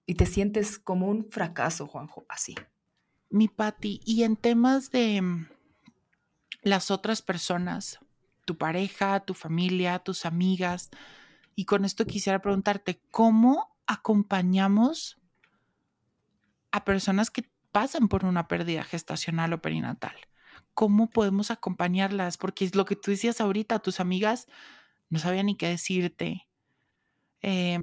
[0.06, 2.54] Y te sientes como un fracaso, Juanjo, así.
[3.30, 5.48] Mi Patti, y en temas de mm,
[6.62, 7.98] las otras personas,
[8.44, 10.90] tu pareja, tu familia, tus amigas,
[11.56, 15.18] y con esto quisiera preguntarte, ¿cómo acompañamos
[16.70, 20.16] a personas que pasan por una pérdida gestacional o perinatal?
[20.74, 22.36] ¿Cómo podemos acompañarlas?
[22.36, 24.46] Porque es lo que tú decías ahorita, tus amigas
[25.08, 26.48] no sabían ni qué decirte.
[27.42, 27.80] Eh,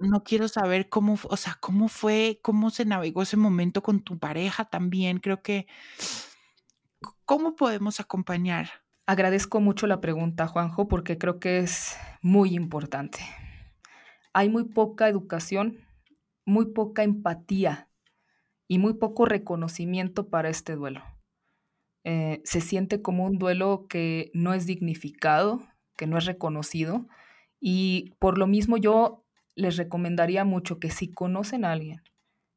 [0.00, 4.18] no quiero saber cómo, o sea, cómo fue, cómo se navegó ese momento con tu
[4.18, 5.18] pareja también.
[5.18, 5.66] Creo que,
[7.24, 8.70] ¿cómo podemos acompañar?
[9.06, 13.20] Agradezco mucho la pregunta, Juanjo, porque creo que es muy importante.
[14.32, 15.78] Hay muy poca educación,
[16.46, 17.88] muy poca empatía
[18.68, 21.02] y muy poco reconocimiento para este duelo.
[22.04, 25.60] Eh, se siente como un duelo que no es dignificado,
[25.96, 27.06] que no es reconocido
[27.60, 29.26] y por lo mismo yo
[29.60, 32.02] les recomendaría mucho que si conocen a alguien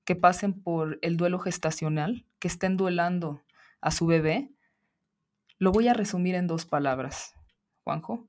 [0.05, 3.41] que pasen por el duelo gestacional, que estén duelando
[3.81, 4.49] a su bebé,
[5.59, 7.33] Lo voy a resumir en dos palabras,
[7.83, 8.27] Juanjo.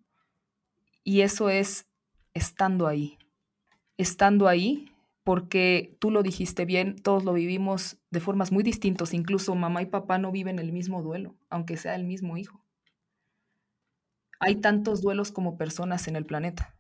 [1.03, 1.89] Y eso es
[2.33, 3.19] estando ahí.
[3.97, 4.91] Estando ahí
[5.25, 9.87] porque tú lo dijiste bien, todos lo vivimos de formas muy distintas, incluso mamá y
[9.87, 12.65] papá no viven el mismo duelo, aunque sea el mismo hijo.
[14.39, 16.74] Hay tantos duelos como personas en el planeta.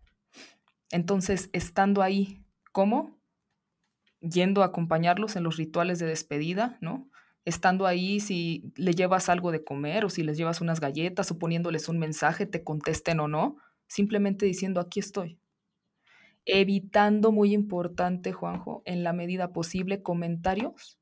[0.90, 3.18] Entonces, estando ahí, ¿cómo?
[4.20, 7.10] Yendo a acompañarlos en los rituales de despedida, ¿no?
[7.44, 11.38] Estando ahí, si le llevas algo de comer o si les llevas unas galletas o
[11.38, 15.38] poniéndoles un mensaje, te contesten o no, simplemente diciendo, aquí estoy,
[16.46, 20.98] evitando, muy importante, Juanjo, en la medida posible, comentarios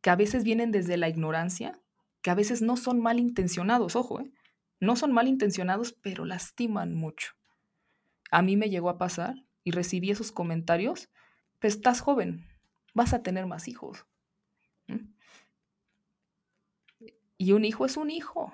[0.00, 1.80] que a veces vienen desde la ignorancia,
[2.22, 4.32] que a veces no son malintencionados, ojo, ¿eh?
[4.80, 7.34] no son malintencionados, pero lastiman mucho.
[8.32, 11.08] A mí me llegó a pasar y recibí esos comentarios,
[11.60, 12.48] pues estás joven,
[12.94, 14.04] vas a tener más hijos.
[17.38, 18.52] Y un hijo es un hijo.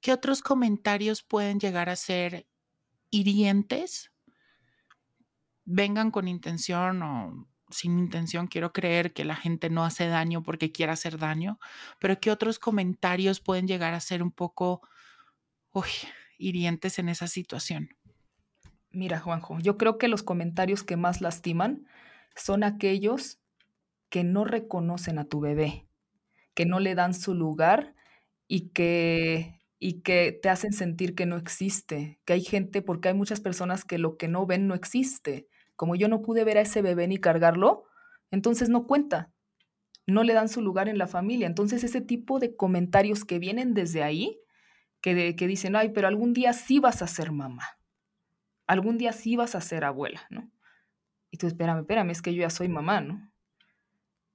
[0.00, 2.46] ¿Qué otros comentarios pueden llegar a ser
[3.10, 4.12] hirientes
[5.64, 10.70] vengan con intención o sin intención, quiero creer que la gente no hace daño porque
[10.70, 11.58] quiera hacer daño,
[11.98, 14.82] pero que otros comentarios pueden llegar a ser un poco
[16.38, 17.88] hirientes en esa situación.
[18.94, 21.86] Mira, Juanjo, yo creo que los comentarios que más lastiman
[22.36, 23.40] son aquellos
[24.08, 25.88] que no reconocen a tu bebé,
[26.54, 27.94] que no le dan su lugar
[28.46, 33.14] y que y que te hacen sentir que no existe, que hay gente, porque hay
[33.14, 35.46] muchas personas que lo que no ven no existe.
[35.76, 37.84] Como yo no pude ver a ese bebé ni cargarlo,
[38.30, 39.30] entonces no cuenta,
[40.06, 41.46] no le dan su lugar en la familia.
[41.46, 44.40] Entonces ese tipo de comentarios que vienen desde ahí,
[45.02, 47.64] que, que dicen, ay, pero algún día sí vas a ser mamá,
[48.66, 50.50] algún día sí vas a ser abuela, ¿no?
[51.30, 53.30] Y tú, espérame, espérame, es que yo ya soy mamá, ¿no?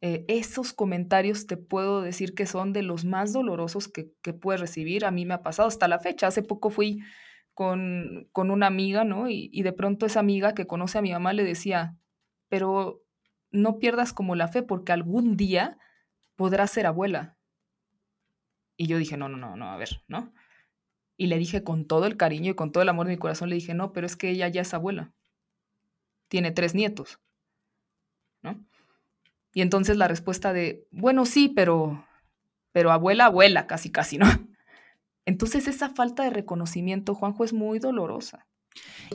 [0.01, 5.05] Eh, esos comentarios te puedo decir que son de los más dolorosos que, puedes recibir.
[5.05, 6.27] A mí me ha pasado hasta la fecha.
[6.27, 7.01] Hace poco fui
[7.53, 9.29] con, con una amiga, ¿no?
[9.29, 11.97] Y, y, de pronto esa amiga que conoce a mi mamá le decía,
[12.47, 13.03] pero
[13.51, 15.77] no pierdas como la fe porque algún día
[16.35, 17.37] podrás ser abuela.
[18.77, 20.33] Y yo dije, no, no, no, no, a ver, ¿no?
[21.19, 23.49] Y le dije con todo el cariño y con todo el amor de mi corazón,
[23.49, 25.11] le dije, no, pero es que ella ya es abuela.
[26.29, 27.19] Tiene tres nietos,
[28.41, 28.65] ¿no?
[29.53, 32.07] Y entonces la respuesta de, bueno, sí, pero,
[32.71, 34.27] pero abuela, abuela, casi, casi, ¿no?
[35.25, 38.47] Entonces esa falta de reconocimiento, Juanjo, es muy dolorosa.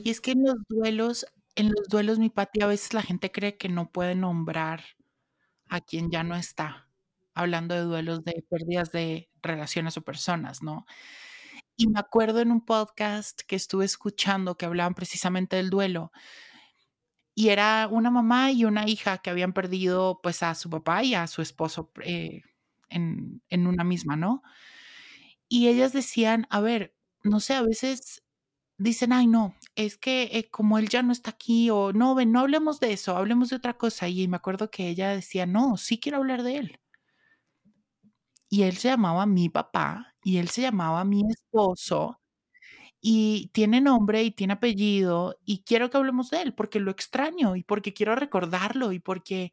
[0.03, 3.33] Y es que en los duelos, en los duelos, mi Pati, a veces la gente
[3.33, 4.85] cree que no puede nombrar
[5.71, 6.87] a quien ya no está,
[7.33, 10.85] hablando de duelos de pérdidas de relaciones o personas, ¿no?
[11.77, 16.13] Y me acuerdo en un podcast que estuve escuchando que hablaban precisamente del duelo,
[17.35, 21.15] y era una mamá y una hija que habían perdido pues a su papá y
[21.15, 22.43] a su esposo eh,
[22.89, 24.43] en, en, una misma, ¿no?
[25.49, 28.23] Y ellas decían, a ver, no sé, a veces
[28.79, 32.33] dicen, ay, no, es que eh, como él ya no está aquí o no, ven,
[32.33, 34.09] no hablemos de eso, hablemos de otra cosa.
[34.09, 36.81] Y me acuerdo que ella decía, no, sí quiero hablar de él.
[38.49, 42.19] Y él se llamaba mi papá y él se llamaba mi esposo
[43.01, 47.55] y tiene nombre y tiene apellido y quiero que hablemos de él porque lo extraño
[47.55, 49.53] y porque quiero recordarlo y porque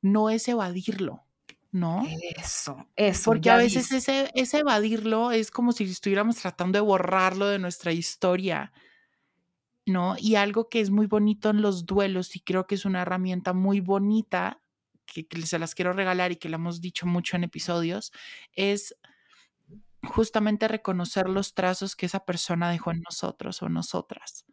[0.00, 1.24] no es evadirlo,
[1.72, 2.06] ¿no?
[2.36, 3.24] Eso, eso.
[3.24, 7.90] Porque a veces ese, ese, evadirlo es como si estuviéramos tratando de borrarlo de nuestra
[7.90, 8.72] historia,
[9.86, 10.14] ¿no?
[10.16, 13.52] Y algo que es muy bonito en los duelos y creo que es una herramienta
[13.52, 14.62] muy bonita
[15.04, 18.12] que, que se las quiero regalar y que le hemos dicho mucho en episodios,
[18.52, 18.94] es
[20.06, 24.44] justamente reconocer los trazos que esa persona dejó en nosotros o nosotras,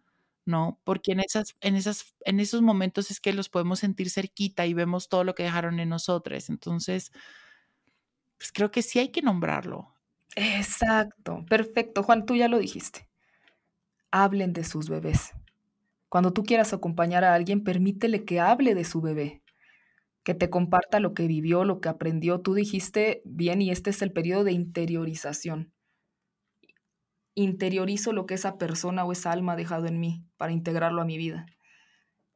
[0.46, 0.80] ¿no?
[0.84, 4.74] Porque en, esas, en, esas, en esos momentos es que los podemos sentir cerquita y
[4.74, 6.50] vemos todo lo que dejaron en nosotros.
[6.50, 7.12] Entonces,
[8.38, 9.94] pues creo que sí hay que nombrarlo.
[10.36, 12.04] Exacto, perfecto.
[12.04, 13.10] Juan, tú ya lo dijiste.
[14.12, 15.32] Hablen de sus bebés.
[16.10, 19.41] Cuando tú quieras acompañar a alguien, permítele que hable de su bebé
[20.24, 22.42] que te comparta lo que vivió, lo que aprendió.
[22.42, 25.74] Tú dijiste bien y este es el periodo de interiorización.
[27.34, 31.06] Interiorizo lo que esa persona o esa alma ha dejado en mí para integrarlo a
[31.06, 31.46] mi vida.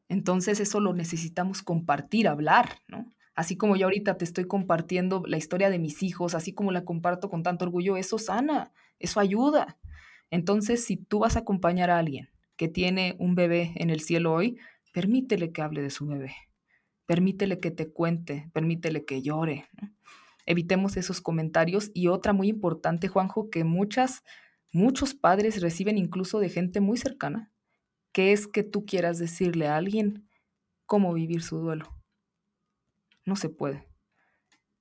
[0.07, 3.05] Entonces eso lo necesitamos compartir, hablar, ¿no?
[3.35, 6.85] Así como yo ahorita te estoy compartiendo la historia de mis hijos, así como la
[6.85, 9.77] comparto con tanto orgullo, eso sana, eso ayuda.
[10.31, 14.33] Entonces, si tú vas a acompañar a alguien que tiene un bebé en el cielo
[14.33, 14.57] hoy,
[14.93, 16.33] permítele que hable de su bebé
[17.05, 19.67] permítele que te cuente, permítele que llore.
[20.45, 21.91] Evitemos esos comentarios.
[21.93, 24.23] Y otra muy importante, Juanjo, que muchas,
[24.71, 27.51] muchos padres reciben incluso de gente muy cercana,
[28.11, 30.27] que es que tú quieras decirle a alguien
[30.85, 31.95] cómo vivir su duelo.
[33.25, 33.87] No se puede.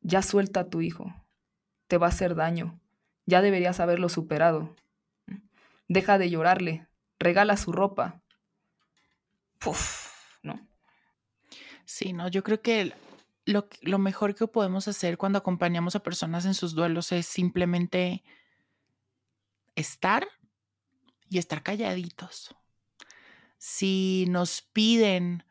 [0.01, 1.07] Ya suelta a tu hijo.
[1.87, 2.79] Te va a hacer daño.
[3.27, 4.77] Ya deberías haberlo superado.
[5.89, 6.87] Deja de llorarle,
[7.19, 8.23] regala su ropa.
[9.59, 10.04] Puf.
[11.95, 12.93] Sí, no, yo creo que
[13.45, 18.25] lo, lo mejor que podemos hacer cuando acompañamos a personas en sus duelos es simplemente
[19.77, 20.27] estar
[21.31, 22.53] y estar calladitos.
[23.59, 25.45] Si nos piden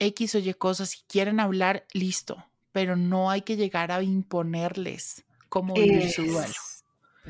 [0.00, 5.24] X o Y cosas, si quieren hablar, listo, pero no hay que llegar a imponerles
[5.48, 6.52] cómo vivir su duelo.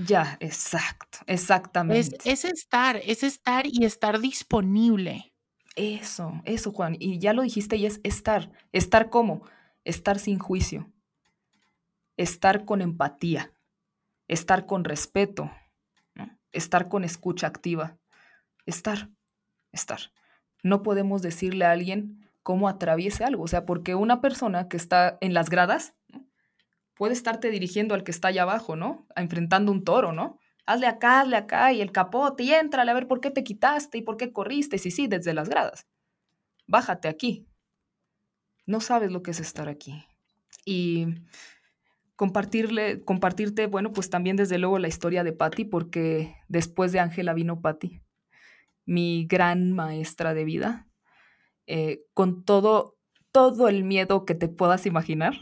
[0.07, 2.17] Ya, exacto, exactamente.
[2.25, 5.35] Es, es estar, es estar y estar disponible.
[5.77, 6.97] Eso, eso, Juan.
[6.99, 8.51] Y ya lo dijiste y es estar.
[8.73, 9.43] ¿Estar cómo?
[9.85, 10.91] Estar sin juicio.
[12.17, 13.53] Estar con empatía.
[14.27, 15.51] Estar con respeto.
[16.51, 17.99] Estar con escucha activa.
[18.65, 19.11] Estar,
[19.71, 20.01] estar.
[20.63, 23.43] No podemos decirle a alguien cómo atraviese algo.
[23.45, 25.95] O sea, porque una persona que está en las gradas
[26.95, 29.07] puede estarte dirigiendo al que está allá abajo, ¿no?
[29.15, 30.39] Enfrentando un toro, ¿no?
[30.67, 33.99] Hazle acá, hazle acá, y el capote, y entrale a ver por qué te quitaste
[33.99, 34.79] y por qué corriste.
[34.79, 35.87] Sí, sí, desde las gradas.
[36.67, 37.47] Bájate aquí.
[38.67, 40.05] No sabes lo que es estar aquí.
[40.65, 41.07] Y
[42.17, 47.35] compartirle, compartirte, bueno, pues también desde luego la historia de Patty, porque después de Ángela
[47.35, 48.03] vino Patty,
[48.85, 50.89] mi gran maestra de vida,
[51.67, 52.97] eh, con todo,
[53.31, 55.35] todo el miedo que te puedas imaginar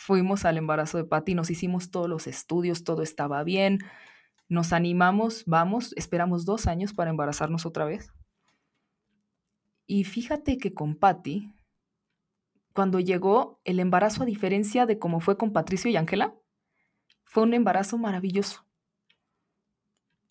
[0.00, 3.80] fuimos al embarazo de Patty, nos hicimos todos los estudios, todo estaba bien,
[4.50, 8.12] nos animamos, vamos, esperamos dos años para embarazarnos otra vez.
[9.86, 11.54] Y fíjate que con Patty,
[12.74, 16.34] cuando llegó el embarazo, a diferencia de cómo fue con Patricio y Ángela,
[17.22, 18.66] fue un embarazo maravilloso.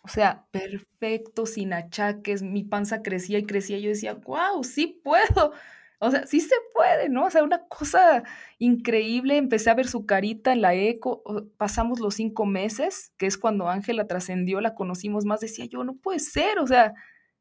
[0.01, 3.78] O sea, perfecto, sin achaques, mi panza crecía y crecía.
[3.78, 5.53] Y yo decía, wow, sí puedo.
[6.01, 7.25] O sea, sí se puede, ¿no?
[7.25, 8.23] O sea, una cosa
[8.57, 9.35] increíble.
[9.35, 11.21] Empecé a ver su carita en la eco.
[11.57, 15.41] Pasamos los cinco meses, que es cuando Ángela trascendió, la conocimos más.
[15.41, 16.59] Decía yo, no puede ser.
[16.59, 16.93] O sea,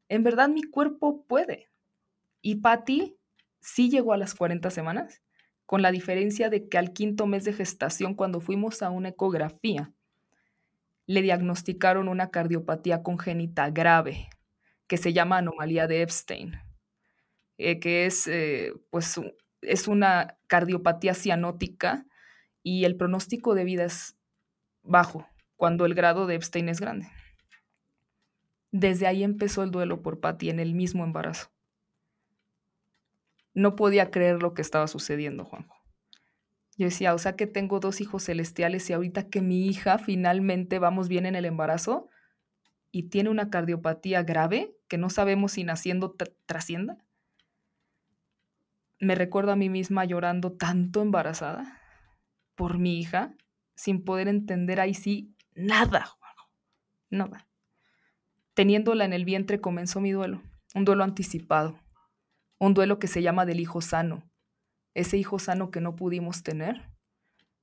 [0.09, 1.69] en verdad mi cuerpo puede.
[2.41, 3.17] Y Patty
[3.61, 5.21] sí llegó a las 40 semanas,
[5.65, 9.93] con la diferencia de que al quinto mes de gestación, cuando fuimos a una ecografía,
[11.05, 14.29] le diagnosticaron una cardiopatía congénita grave,
[14.87, 16.68] que se llama anomalía de Epstein
[17.59, 19.19] eh, que es, eh, pues,
[19.61, 22.05] es una cardiopatía cianótica
[22.63, 24.17] y el pronóstico de vida es
[24.81, 27.09] bajo cuando el grado de Epstein es grande.
[28.71, 31.51] Desde ahí empezó el duelo por Patty en el mismo embarazo.
[33.53, 35.75] No podía creer lo que estaba sucediendo, Juanjo.
[36.77, 40.79] Yo decía, o sea que tengo dos hijos celestiales y ahorita que mi hija finalmente
[40.79, 42.07] vamos bien en el embarazo
[42.89, 47.03] y tiene una cardiopatía grave que no sabemos si naciendo trascienda
[48.99, 51.81] me recuerdo a mí misma llorando tanto embarazada
[52.55, 53.33] por mi hija,
[53.75, 56.17] sin poder entender ahí sí nada,
[57.09, 57.47] nada.
[58.53, 60.41] Teniéndola en el vientre comenzó mi duelo,
[60.75, 61.79] un duelo anticipado,
[62.57, 64.29] un duelo que se llama del hijo sano,
[64.93, 66.89] ese hijo sano que no pudimos tener,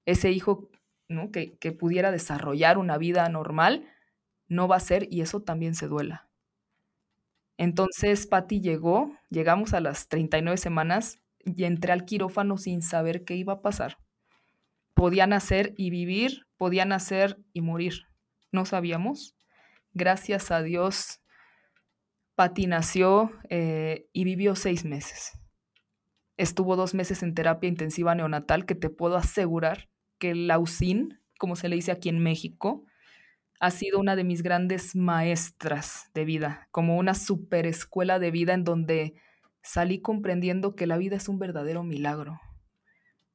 [0.06, 0.70] ese hijo
[1.08, 1.30] ¿no?
[1.30, 3.86] que, que pudiera desarrollar una vida normal,
[4.48, 6.30] no va a ser y eso también se duela.
[7.58, 13.36] Entonces Patty llegó, llegamos a las 39 semanas y entré al quirófano sin saber qué
[13.36, 13.98] iba a pasar.
[14.94, 18.02] Podía nacer y vivir, podía nacer y morir.
[18.52, 19.36] No sabíamos.
[19.92, 21.20] Gracias a Dios,
[22.34, 25.32] Pati nació eh, y vivió seis meses.
[26.36, 29.88] Estuvo dos meses en terapia intensiva neonatal, que te puedo asegurar
[30.18, 32.84] que la USIN, como se le dice aquí en México,
[33.58, 38.52] ha sido una de mis grandes maestras de vida, como una super escuela de vida
[38.52, 39.14] en donde
[39.66, 42.40] salí comprendiendo que la vida es un verdadero milagro,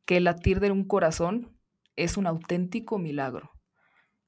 [0.05, 1.59] que el latir de un corazón
[1.97, 3.51] es un auténtico milagro.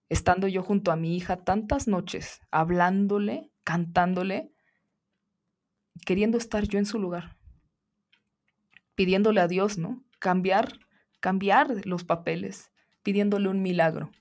[0.10, 4.52] Estando yo junto a mi hija tantas noches, hablándole, cantándole,
[6.06, 7.38] queriendo estar yo en su lugar,
[8.96, 10.04] pidiéndole a Dios, ¿no?
[10.20, 10.80] Cambiar,
[11.22, 14.12] cambiar los papeles, pidiéndole un milagro.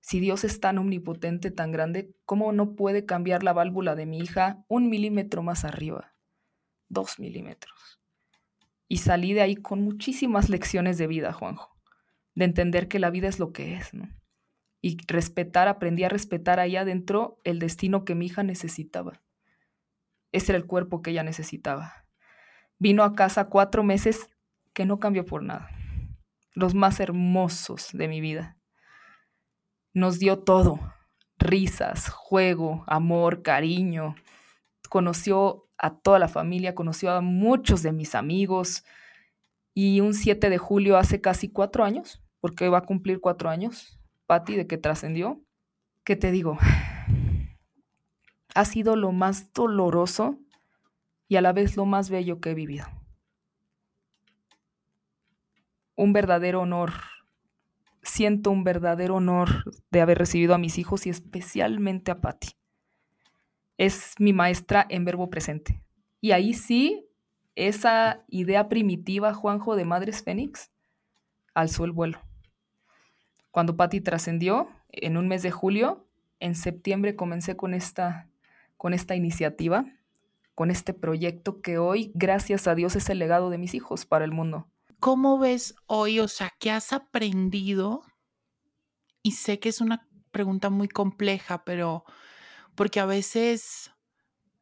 [0.00, 4.18] Si Dios es tan omnipotente, tan grande, ¿cómo no puede cambiar la válvula de mi
[4.18, 6.13] hija un milímetro más arriba?
[6.88, 8.00] Dos milímetros.
[8.88, 11.76] Y salí de ahí con muchísimas lecciones de vida, Juanjo,
[12.34, 14.08] de entender que la vida es lo que es, ¿no?
[14.80, 19.22] Y respetar, aprendí a respetar ahí adentro el destino que mi hija necesitaba.
[20.32, 22.06] Ese era el cuerpo que ella necesitaba.
[22.78, 24.28] Vino a casa cuatro meses
[24.74, 25.70] que no cambió por nada.
[26.52, 28.58] Los más hermosos de mi vida.
[29.94, 30.80] Nos dio todo.
[31.38, 34.16] Risas, juego, amor, cariño.
[34.90, 38.84] Conoció a toda la familia, conoció a muchos de mis amigos
[39.74, 43.98] y un 7 de julio hace casi cuatro años, porque va a cumplir cuatro años,
[44.26, 45.42] Patti, de que trascendió,
[46.04, 46.58] ¿qué te digo?
[48.54, 50.38] Ha sido lo más doloroso
[51.26, 52.86] y a la vez lo más bello que he vivido.
[55.96, 56.92] Un verdadero honor.
[58.02, 62.56] Siento un verdadero honor de haber recibido a mis hijos y especialmente a Patti.
[63.78, 65.82] Es mi maestra en verbo presente.
[66.20, 67.06] Y ahí sí,
[67.54, 70.70] esa idea primitiva, Juanjo, de Madres Fénix,
[71.54, 72.20] alzó el vuelo.
[73.50, 76.06] Cuando Patti trascendió, en un mes de julio,
[76.40, 78.28] en septiembre comencé con esta,
[78.76, 79.86] con esta iniciativa,
[80.54, 84.24] con este proyecto que hoy, gracias a Dios, es el legado de mis hijos para
[84.24, 84.68] el mundo.
[85.00, 88.02] ¿Cómo ves hoy, o sea, qué has aprendido?
[89.22, 92.04] Y sé que es una pregunta muy compleja, pero
[92.74, 93.94] porque a veces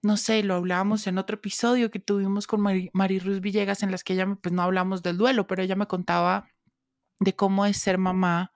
[0.03, 2.91] no sé, lo hablábamos en otro episodio que tuvimos con Mari,
[3.41, 6.49] Villegas en las que ella, pues no hablamos del duelo, pero ella me contaba
[7.21, 8.53] de cómo es ser mamá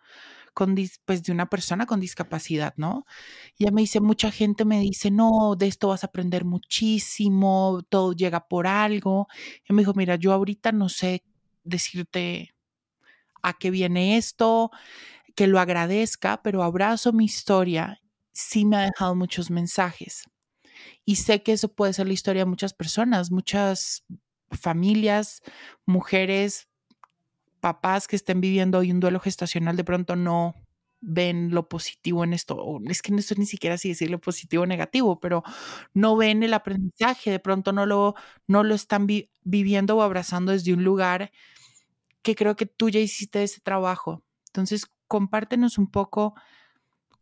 [0.55, 3.07] con, pues, de una persona con discapacidad, ¿no?
[3.57, 7.83] Y ella me dice, mucha gente me dice, no, de esto vas a aprender muchísimo,
[7.89, 9.29] todo llega por algo.
[9.69, 11.25] Y me dijo, mira, yo ahorita no sé
[11.63, 12.55] decirte
[13.43, 14.71] a qué viene esto,
[15.37, 18.01] que lo agradezca, pero abrazo mi historia,
[18.37, 20.25] sí me ha dejado muchos mensajes.
[21.05, 24.05] Y sé que eso puede ser la historia de muchas personas, muchas
[24.51, 25.43] familias,
[25.87, 26.69] mujeres,
[27.61, 30.55] papás que estén viviendo hoy un duelo gestacional de pronto no
[31.01, 32.79] ven lo positivo en esto.
[32.89, 35.43] Es que no esto ni siquiera así decirlo positivo o negativo, pero
[35.95, 38.15] no ven el aprendizaje, de pronto no lo,
[38.47, 39.07] no lo están
[39.45, 41.33] viviendo o abrazando desde un lugar
[42.23, 44.23] que creo que tú ya hiciste ese trabajo.
[44.49, 46.35] Entonces, compártenos un poco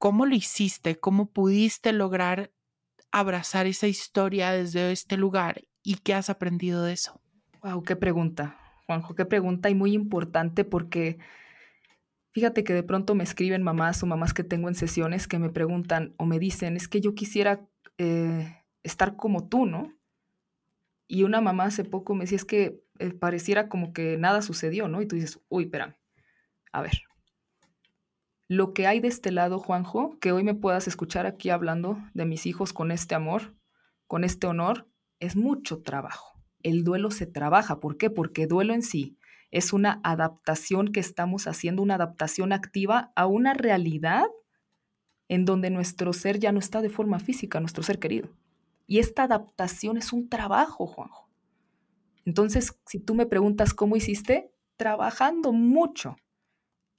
[0.05, 2.53] cómo lo hiciste, cómo pudiste lograr
[3.11, 7.23] abrazar esa historia desde este lugar y qué has aprendido de eso?
[7.63, 11.17] Wow, qué pregunta, Juanjo, qué pregunta y muy importante porque
[12.33, 15.49] fíjate que de pronto me escriben mamás o mamás que tengo en sesiones que me
[15.49, 19.91] preguntan o me dicen, es que yo quisiera eh, estar como tú, ¿no?
[21.09, 24.87] Y una mamá hace poco me decía, es que eh, pareciera como que nada sucedió,
[24.87, 25.01] ¿no?
[25.01, 25.97] Y tú dices, uy, espérame,
[26.73, 27.05] a ver,
[28.49, 32.27] lo que hay de este lado, Juanjo, que hoy me puedas escuchar aquí hablando de
[32.27, 33.55] mis hijos con este amor,
[34.07, 34.89] con este honor,
[35.19, 36.39] es mucho trabajo.
[36.63, 37.81] El duelo se trabaja.
[37.81, 38.11] ¿Por qué?
[38.11, 39.19] Porque duelo en sí
[39.51, 44.27] es una adaptación que estamos haciendo, una adaptación activa a una realidad
[45.29, 48.29] en donde nuestro ser ya no está de forma física, nuestro ser querido.
[48.87, 51.31] Y esta adaptación es un trabajo, Juanjo.
[52.25, 56.17] Entonces, si tú me preguntas cómo hiciste, trabajando mucho,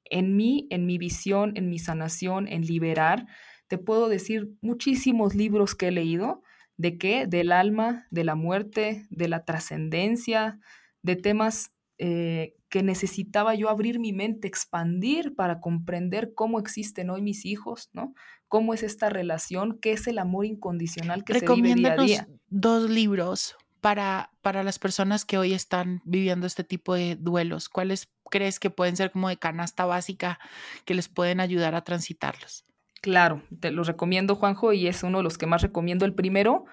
[0.10, 3.28] en mí, en mi visión, en mi sanación, en liberar.
[3.68, 6.42] Te puedo decir muchísimos libros que he leído.
[6.78, 7.26] ¿De qué?
[7.28, 10.60] Del alma, de la muerte, de la trascendencia,
[11.02, 17.22] de temas eh, que necesitaba yo abrir mi mente, expandir para comprender cómo existen hoy
[17.22, 18.14] mis hijos, ¿no?
[18.50, 22.28] Cómo es esta relación, qué es el amor incondicional que se vive día a día.
[22.50, 27.70] dos libros para, para las personas que hoy están viviendo este tipo de duelos.
[27.70, 30.40] ¿Cuáles crees que pueden ser como de canasta básica
[30.86, 32.66] que les pueden ayudar a transitarlos?
[33.02, 36.06] Claro, te los recomiendo, Juanjo, y es uno de los que más recomiendo.
[36.06, 36.66] El primero,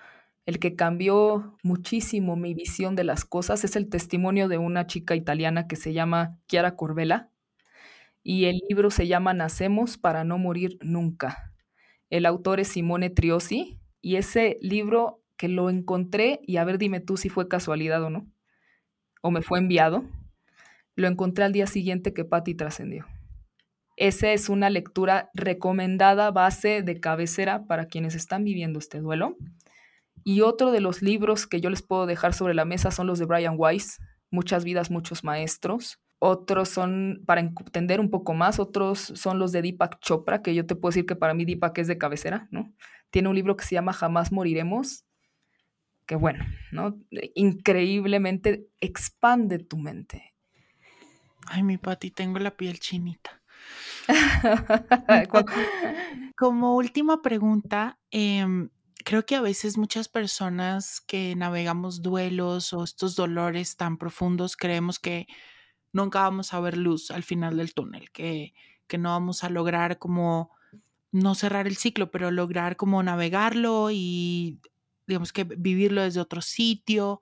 [0.46, 5.14] el que cambió muchísimo mi visión de las cosas, es el testimonio de una chica
[5.14, 7.28] italiana que se llama Chiara Corbella,
[8.22, 11.52] y el libro se llama Nacemos para no morir nunca.
[12.08, 17.00] El autor es Simone Triosi, y ese libro que lo encontré, y a ver, dime
[17.00, 18.26] tú si fue casualidad o no,
[19.20, 20.04] o me fue enviado,
[20.94, 23.06] lo encontré al día siguiente que Patty trascendió.
[23.96, 29.36] Esa es una lectura recomendada, base de cabecera para quienes están viviendo este duelo.
[30.24, 33.18] Y otro de los libros que yo les puedo dejar sobre la mesa son los
[33.18, 33.98] de Brian Weiss,
[34.32, 36.00] Muchas vidas, muchos maestros.
[36.18, 40.64] Otros son, para entender un poco más, otros son los de Deepak Chopra, que yo
[40.64, 42.72] te puedo decir que para mí Deepak es de cabecera, ¿no?
[43.10, 45.04] Tiene un libro que se llama Jamás moriremos,
[46.06, 46.98] que bueno, ¿no?
[47.34, 50.31] Increíblemente expande tu mente,
[51.46, 53.42] Ay, mi Pati, tengo la piel chinita.
[56.36, 58.70] Como última pregunta, em,
[59.04, 64.98] creo que a veces muchas personas que navegamos duelos o estos dolores tan profundos creemos
[64.98, 65.26] que
[65.92, 68.54] nunca vamos a ver luz al final del túnel, que,
[68.86, 70.50] que no vamos a lograr como
[71.12, 74.58] no cerrar el ciclo, pero lograr como navegarlo y
[75.06, 77.20] digamos que vivirlo desde otro sitio.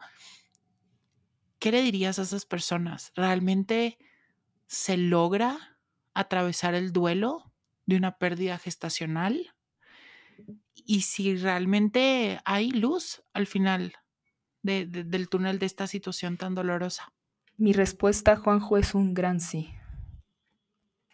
[1.58, 3.12] ¿Qué le dirías a esas personas?
[3.16, 3.98] ¿Realmente
[4.70, 5.80] se logra
[6.14, 7.52] atravesar el duelo
[7.86, 9.52] de una pérdida gestacional
[10.76, 13.94] y si realmente hay luz al final
[14.62, 17.12] del túnel de esta situación tan dolorosa.
[17.56, 19.74] Mi respuesta, Juanjo, es un gran sí.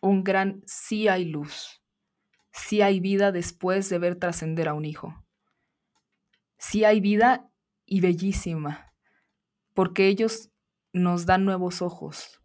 [0.03, 1.83] un gran sí hay luz,
[2.53, 5.25] sí hay vida después de ver trascender a un hijo.
[6.59, 7.51] Sí hay vida
[7.87, 8.93] y bellísima,
[9.73, 10.51] porque ellos
[10.93, 12.43] nos dan nuevos ojos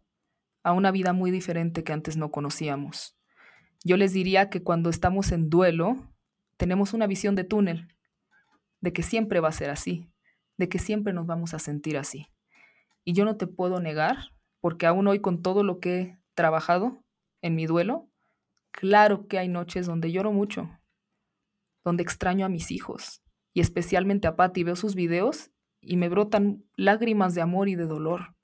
[0.62, 3.16] a una vida muy diferente que antes no conocíamos.
[3.84, 5.96] Yo les diría que cuando estamos en duelo,
[6.56, 7.88] tenemos una visión de túnel,
[8.80, 10.08] de que siempre va a ser así,
[10.56, 12.28] de que siempre nos vamos a sentir así.
[13.04, 14.16] Y yo no te puedo negar,
[14.60, 17.02] porque aún hoy con todo lo que he trabajado
[17.40, 18.08] en mi duelo,
[18.70, 20.70] claro que hay noches donde lloro mucho,
[21.84, 25.50] donde extraño a mis hijos, y especialmente a Patty, veo sus videos
[25.80, 28.36] y me brotan lágrimas de amor y de dolor.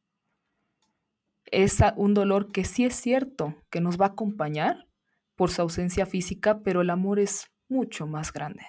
[1.50, 4.86] Es un dolor que sí es cierto que nos va a acompañar
[5.34, 8.64] por su ausencia física, pero el amor es mucho más grande.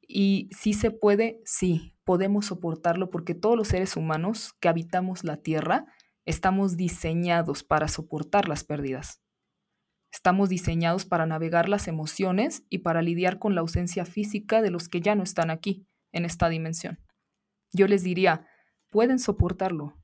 [0.00, 5.38] Y si se puede, sí, podemos soportarlo porque todos los seres humanos que habitamos la
[5.38, 5.86] Tierra
[6.26, 9.22] estamos diseñados para soportar las pérdidas.
[10.12, 14.88] Estamos diseñados para navegar las emociones y para lidiar con la ausencia física de los
[14.88, 16.98] que ya no están aquí, en esta dimensión.
[17.72, 18.46] Yo les diría,
[18.90, 19.96] pueden soportarlo,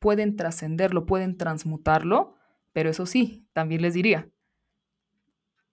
[0.00, 2.34] pueden trascenderlo, pueden transmutarlo,
[2.72, 4.28] pero eso sí, también les diría,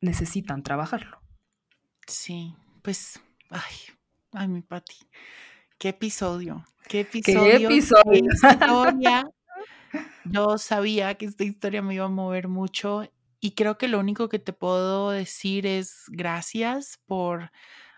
[0.01, 1.19] necesitan trabajarlo.
[2.05, 2.53] Sí,
[2.83, 3.19] pues,
[3.49, 3.75] ay,
[4.33, 4.97] ay, mi Pati,
[5.79, 7.69] qué episodio, qué episodio.
[7.69, 8.29] ¿Qué episodio?
[8.31, 9.27] historia.
[10.25, 13.09] Yo sabía que esta historia me iba a mover mucho
[13.39, 17.51] y creo que lo único que te puedo decir es gracias por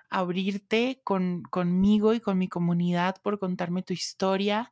[0.10, 4.72] abrirte con, conmigo y con mi comunidad, por contarme tu historia.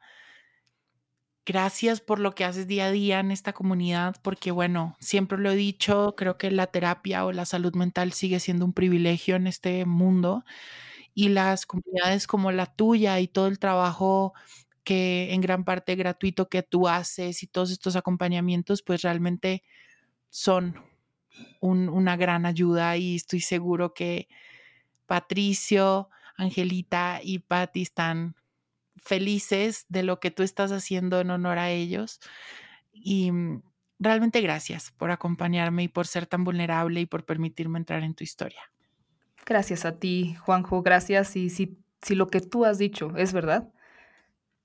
[1.48, 5.50] Gracias por lo que haces día a día en esta comunidad, porque bueno, siempre lo
[5.50, 9.48] he dicho, creo que la terapia o la salud mental sigue siendo un privilegio en
[9.48, 10.44] este mundo
[11.14, 14.34] y las comunidades como la tuya y todo el trabajo
[14.84, 19.64] que en gran parte gratuito que tú haces y todos estos acompañamientos, pues realmente
[20.30, 20.76] son
[21.62, 24.28] una gran ayuda y estoy seguro que
[25.08, 28.37] Patricio, Angelita y Patti están
[28.98, 32.20] felices de lo que tú estás haciendo en honor a ellos.
[32.92, 33.62] Y mm,
[34.00, 38.24] realmente gracias por acompañarme y por ser tan vulnerable y por permitirme entrar en tu
[38.24, 38.62] historia.
[39.46, 41.36] Gracias a ti, Juanjo, gracias.
[41.36, 43.72] Y si, si lo que tú has dicho es verdad,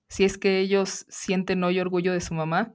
[0.08, 2.74] si es que ellos sienten hoy orgullo de su mamá,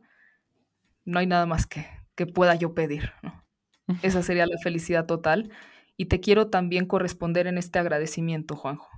[1.05, 1.86] no hay nada más que,
[2.16, 3.12] que pueda yo pedir.
[4.01, 5.51] Esa sería la felicidad total.
[5.95, 8.89] Y te quiero también corresponder en este agradecimiento, Juanjo.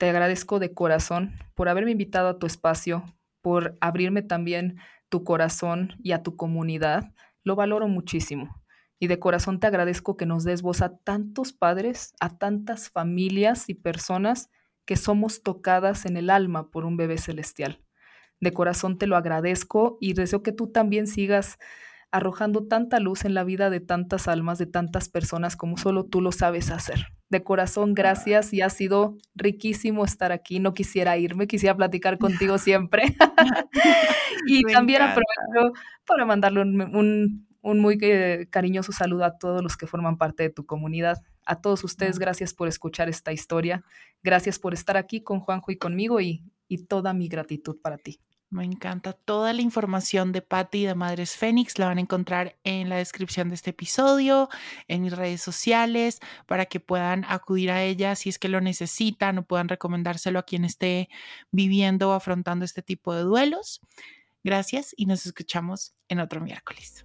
[0.00, 3.04] Te agradezco de corazón por haberme invitado a tu espacio,
[3.42, 4.78] por abrirme también
[5.10, 7.12] tu corazón y a tu comunidad.
[7.44, 8.64] Lo valoro muchísimo.
[8.98, 13.68] Y de corazón te agradezco que nos des voz a tantos padres, a tantas familias
[13.68, 14.48] y personas
[14.86, 17.84] que somos tocadas en el alma por un bebé celestial.
[18.40, 21.58] De corazón te lo agradezco y deseo que tú también sigas
[22.10, 26.22] arrojando tanta luz en la vida de tantas almas, de tantas personas como solo tú
[26.22, 27.19] lo sabes hacer.
[27.30, 30.58] De corazón, gracias y ha sido riquísimo estar aquí.
[30.58, 33.16] No quisiera irme, quisiera platicar contigo siempre.
[34.46, 35.72] y también aprovecho
[36.06, 40.66] para mandarle un, muy eh, cariñoso saludo a todos los que forman parte de tu
[40.66, 41.18] comunidad.
[41.46, 43.84] A todos ustedes, gracias por escuchar esta historia.
[44.22, 46.42] Gracias por estar aquí con Juanjo y conmigo y
[46.88, 48.20] toda mi gratitud para ti.
[48.50, 49.12] Me encanta.
[49.12, 53.48] Toda la información de Patty de Madres Fénix la van a encontrar en la descripción
[53.48, 54.48] de este episodio,
[54.88, 59.38] en mis redes sociales, para que puedan acudir a ella si es que lo necesitan
[59.38, 61.08] o puedan recomendárselo a quien esté
[61.52, 63.80] viviendo o afrontando este tipo de duelos.
[64.42, 67.04] Gracias y nos escuchamos en otro miércoles.